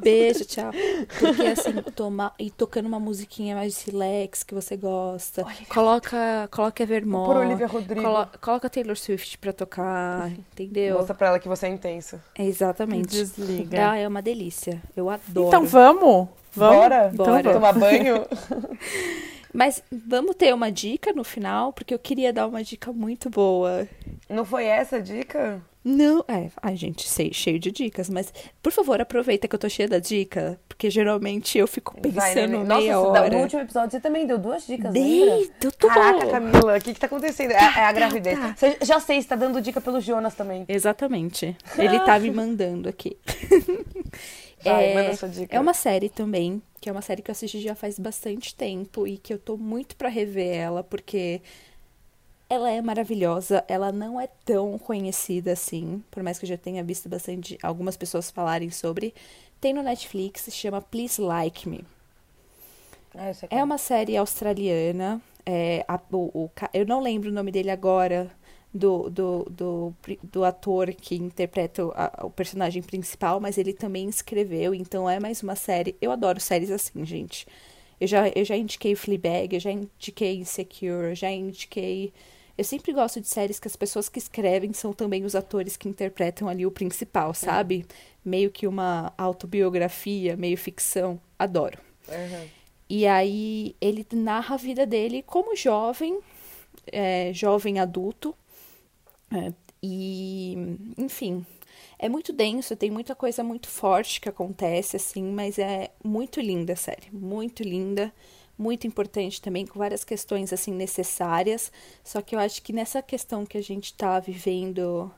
[0.00, 0.70] Beijo, tchau.
[1.18, 5.44] Porque assim, tomar e tocando uma musiquinha mais relax que você gosta.
[5.44, 7.26] Olivia coloca, coloca Evermore.
[7.26, 8.02] Por Olivia Rodrigo.
[8.02, 10.94] Colo, coloca Taylor Swift pra tocar, entendeu?
[10.96, 12.22] Mostra pra ela que você é intensa.
[12.38, 13.08] Exatamente.
[13.08, 13.90] Desliga.
[13.90, 14.80] Ah, é uma delícia.
[14.96, 15.48] Eu adoro.
[15.48, 16.28] Então vamos.
[16.58, 16.76] Vamos?
[16.76, 17.10] Bora?
[17.14, 17.40] Bora.
[17.40, 18.26] Então, tomar banho?
[19.52, 23.88] Mas vamos ter uma dica no final, porque eu queria dar uma dica muito boa.
[24.28, 25.62] Não foi essa a dica?
[25.84, 28.32] Não, é, ai gente, sei, cheio de dicas, mas
[28.62, 32.36] por favor, aproveita que eu tô cheia da dica, porque geralmente eu fico pensando Vai,
[32.36, 32.46] né?
[32.64, 33.30] meia Nossa, hora.
[33.30, 35.54] no último episódio você também deu duas dicas, Dei, lembra?
[35.60, 35.94] Deu tudo.
[35.94, 37.52] Caraca, Camila, o que que tá acontecendo?
[37.52, 38.38] É, é a gravidez.
[38.38, 38.54] Tá.
[38.54, 40.66] Você já sei, você tá dando dica pelo Jonas também.
[40.68, 41.56] Exatamente.
[41.78, 43.16] Ele tá me mandando aqui.
[44.64, 45.56] Vai, é, manda sua dica.
[45.56, 49.06] É uma série também, que é uma série que eu assisti já faz bastante tempo
[49.06, 51.40] e que eu tô muito para rever ela, porque
[52.48, 56.82] ela é maravilhosa, ela não é tão conhecida assim, por mais que eu já tenha
[56.82, 59.14] visto bastante algumas pessoas falarem sobre.
[59.60, 61.84] Tem no Netflix, se chama Please Like Me.
[63.14, 65.20] Ah, é uma série australiana.
[65.44, 68.30] É, a, o, o, eu não lembro o nome dele agora,
[68.72, 74.08] do, do, do, do ator que interpreta o, a, o personagem principal, mas ele também
[74.08, 75.96] escreveu, então é mais uma série.
[76.00, 77.46] Eu adoro séries assim, gente.
[78.00, 82.12] Eu já, eu já indiquei Fleabag, eu já indiquei Insecure, eu já indiquei.
[82.56, 85.88] Eu sempre gosto de séries que as pessoas que escrevem são também os atores que
[85.88, 87.86] interpretam ali o principal, sabe?
[88.24, 91.20] Meio que uma autobiografia, meio ficção.
[91.38, 91.78] Adoro.
[92.08, 92.48] Uhum.
[92.88, 96.18] E aí ele narra a vida dele como jovem,
[96.86, 98.34] é, jovem adulto,
[99.32, 99.52] é,
[99.82, 100.54] e,
[100.96, 101.44] enfim,
[101.98, 106.72] é muito denso, tem muita coisa muito forte que acontece, assim, mas é muito linda
[106.72, 108.12] a série, muito linda,
[108.56, 111.70] muito importante também, com várias questões, assim, necessárias,
[112.02, 115.10] só que eu acho que nessa questão que a gente tá vivendo,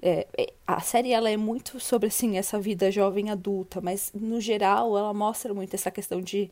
[0.00, 4.40] é, é a série, ela é muito sobre, assim, essa vida jovem adulta, mas, no
[4.40, 6.50] geral, ela mostra muito essa questão de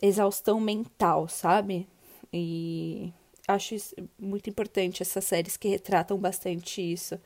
[0.00, 1.86] exaustão mental, sabe?
[2.32, 3.12] E
[3.48, 3.74] acho
[4.18, 7.18] muito importante essas séries que retratam bastante isso.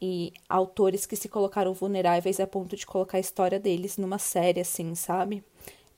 [0.00, 4.60] E autores que se colocaram vulneráveis a ponto de colocar a história deles numa série,
[4.60, 5.42] assim, sabe?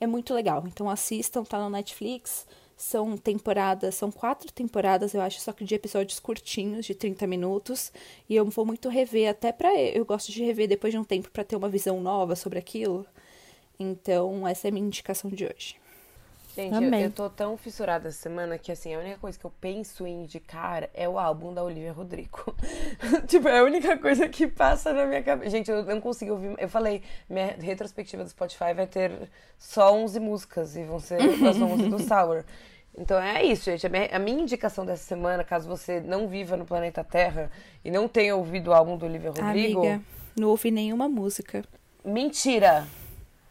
[0.00, 0.64] É muito legal.
[0.66, 2.46] Então assistam, tá no Netflix.
[2.76, 7.90] São temporadas, são quatro temporadas, eu acho, só que de episódios curtinhos, de 30 minutos.
[8.28, 9.74] E eu vou muito rever, até pra.
[9.74, 13.06] Eu gosto de rever depois de um tempo para ter uma visão nova sobre aquilo.
[13.78, 15.76] Então, essa é a minha indicação de hoje.
[16.56, 19.52] Gente, eu, eu, tô tão fissurada essa semana que, assim, a única coisa que eu
[19.60, 22.56] penso em indicar é o álbum da Olivia Rodrigo.
[23.28, 25.50] tipo, é a única coisa que passa na minha cabeça.
[25.50, 26.54] Gente, eu não consigo ouvir.
[26.58, 29.28] Eu falei, minha retrospectiva do Spotify vai ter
[29.58, 32.42] só 11 músicas e vão ser as 11 do Sour.
[32.96, 33.86] Então é isso, gente.
[33.86, 37.50] A minha, a minha, indicação dessa semana, caso você não viva no planeta Terra
[37.84, 39.80] e não tenha ouvido o álbum do Olivia Rodrigo.
[39.80, 40.02] Amiga,
[40.34, 41.62] não ouvi nenhuma música.
[42.02, 42.86] Mentira!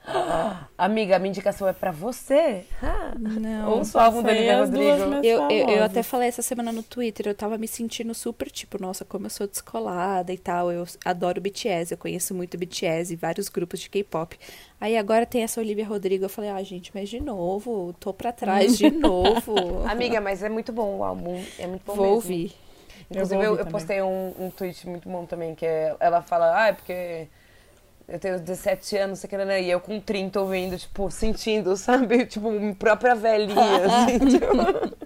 [0.78, 2.66] amiga, a minha indicação é pra você.
[3.20, 3.78] Não.
[3.78, 4.86] Ouça o álbum da Olivia Rodrigo.
[5.24, 8.82] Eu, eu, eu, até falei essa semana no Twitter, eu tava me sentindo super, tipo,
[8.82, 10.72] nossa, como eu sou descolada e tal.
[10.72, 14.38] Eu adoro BTS, eu conheço muito BTS e vários grupos de K-pop.
[14.80, 18.32] Aí agora tem essa Olivia Rodrigo, eu falei, ah, gente, mas de novo, tô pra
[18.32, 19.86] trás de novo.
[19.88, 22.16] amiga, mas é muito bom o álbum, é muito bom Vou mesmo.
[22.16, 22.53] ouvir.
[23.10, 26.64] Inclusive, eu, eu, eu postei um, um tweet muito bom também, que é, ela fala,
[26.64, 27.28] ah, é porque
[28.08, 29.62] eu tenho 17 anos, sei que, né?
[29.62, 32.26] E eu com 30 ouvindo, tipo, sentindo, sabe?
[32.26, 35.06] Tipo, própria velhinha, assim, tipo...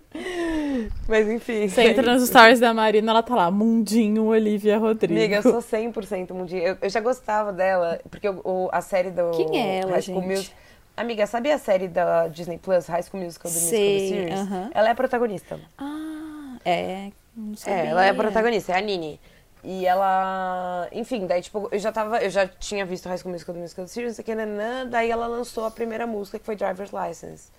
[1.08, 1.68] Mas enfim.
[1.68, 5.18] Você entra nos stories da Marina, ela tá lá, Mundinho Olivia Rodrigo.
[5.18, 6.62] Amiga, eu sou 100% Mundinho.
[6.62, 10.22] Eu, eu, já gostava dela, porque o, a série do Quem é ela, High School
[10.22, 10.54] gente?
[10.98, 14.40] Amiga, sabe a série da Disney Plus, High School Musical, The Sei, Musical Series?
[14.42, 14.72] uh -huh.
[14.74, 15.60] Ela é a protagonista.
[15.78, 17.12] Ah, é.
[17.36, 17.54] Não.
[17.66, 19.18] É, ela é a protagonista, é a Nini.
[19.64, 23.56] E ela, enfim, daí tipo, eu já tava, eu já tinha visto High School Musical
[23.56, 27.50] do Musical Series, aqui, nanã, daí ela lançou a primeira música que foi Driver's License.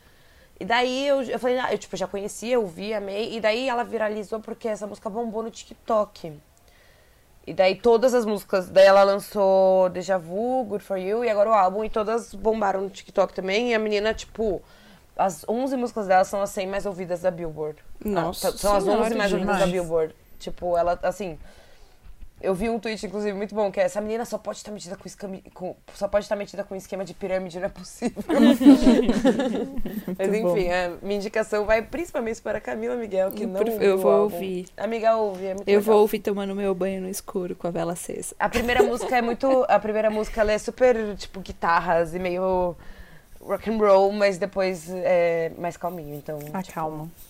[0.58, 3.68] E daí eu, eu falei, ah, eu tipo, já conhecia, eu vi, amei, e daí
[3.68, 6.40] ela viralizou porque essa música bombou no TikTok.
[7.46, 11.50] E daí todas as músicas, daí ela lançou Deja Vu, Good For You e agora
[11.50, 14.62] o álbum, e todas bombaram no TikTok também, e a menina, tipo,
[15.16, 17.78] as 11 músicas dela são as 100 mais ouvidas da Billboard.
[18.02, 19.66] Nossa, ah, São as 11 senhora, mais ouvidas da.
[19.66, 20.14] Billboard.
[20.38, 21.38] Tipo, ela, assim,
[22.40, 24.96] eu vi um tweet, inclusive, muito bom, que é essa menina só pode estar metida
[24.96, 28.22] com, escami, com só pode estar metida com esquema de pirâmide, não é possível.
[30.18, 30.54] Mas enfim, bom.
[30.54, 34.34] a minha indicação vai principalmente para a Camila Miguel, que Eu não eu vou álbum.
[34.34, 34.66] ouvir.
[34.76, 35.92] Amiga, ouve, é muito Eu legal.
[35.94, 38.34] vou ouvir tomando meu banho no escuro com a vela acesa.
[38.38, 39.64] A primeira música é muito...
[39.68, 42.76] A primeira música, ela é super, tipo, guitarras e meio
[43.40, 46.38] rock and roll, mas depois é mais calminho, então...
[46.38, 47.08] tipo, Acalma.
[47.26, 47.29] é.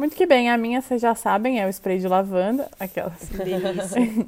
[0.00, 3.20] Muito que bem, a minha vocês já sabem, é o spray de lavanda, aquelas.
[3.28, 4.26] Delícia.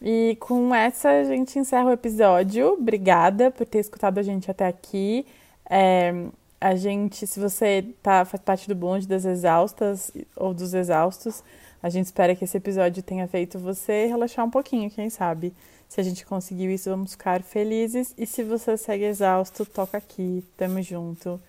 [0.00, 2.74] E com essa a gente encerra o episódio.
[2.74, 5.26] Obrigada por ter escutado a gente até aqui.
[5.68, 6.14] É,
[6.60, 11.42] a gente, se você tá, faz parte do bonde das exaustas ou dos exaustos,
[11.82, 15.52] a gente espera que esse episódio tenha feito você relaxar um pouquinho, quem sabe.
[15.88, 18.14] Se a gente conseguiu isso, vamos ficar felizes.
[18.16, 20.44] E se você segue exausto, toca aqui.
[20.56, 21.40] Tamo junto.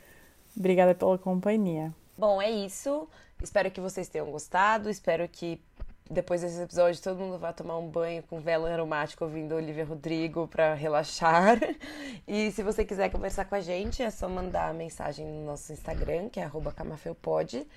[0.58, 1.94] Obrigada pela companhia.
[2.18, 3.08] Bom, é isso.
[3.46, 4.90] Espero que vocês tenham gostado.
[4.90, 5.62] Espero que
[6.10, 10.48] depois desse episódio todo mundo vá tomar um banho com vela aromática ouvindo Olivia Rodrigo
[10.48, 11.60] para relaxar.
[12.28, 16.28] E se você quiser conversar com a gente, é só mandar mensagem no nosso Instagram,
[16.28, 17.68] que é camafeupod,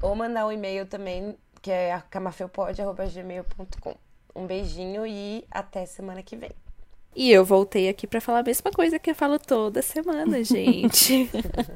[0.00, 3.94] ou mandar um e-mail também, que é camafeupod.gmail.com.
[4.34, 6.50] Um beijinho e até semana que vem.
[7.14, 11.28] E eu voltei aqui pra falar a mesma coisa que eu falo toda semana, gente.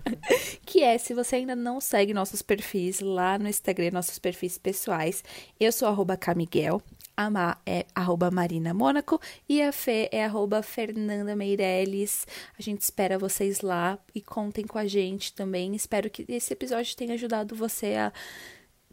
[0.64, 5.24] que é, se você ainda não segue nossos perfis lá no Instagram, nossos perfis pessoais,
[5.58, 6.80] eu sou arroba Camiguel,
[7.16, 12.26] a Má é arroba Marina Mônaco e a Fê é arroba Fernanda Meirelles.
[12.58, 15.74] A gente espera vocês lá e contem com a gente também.
[15.74, 18.12] Espero que esse episódio tenha ajudado você a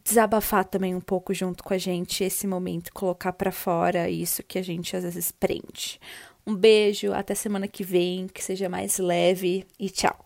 [0.03, 4.57] desabafar também um pouco junto com a gente esse momento, colocar pra fora isso que
[4.57, 5.99] a gente às vezes prende.
[6.51, 10.19] Um beijo, até semana que vem, que seja mais leve e tchau.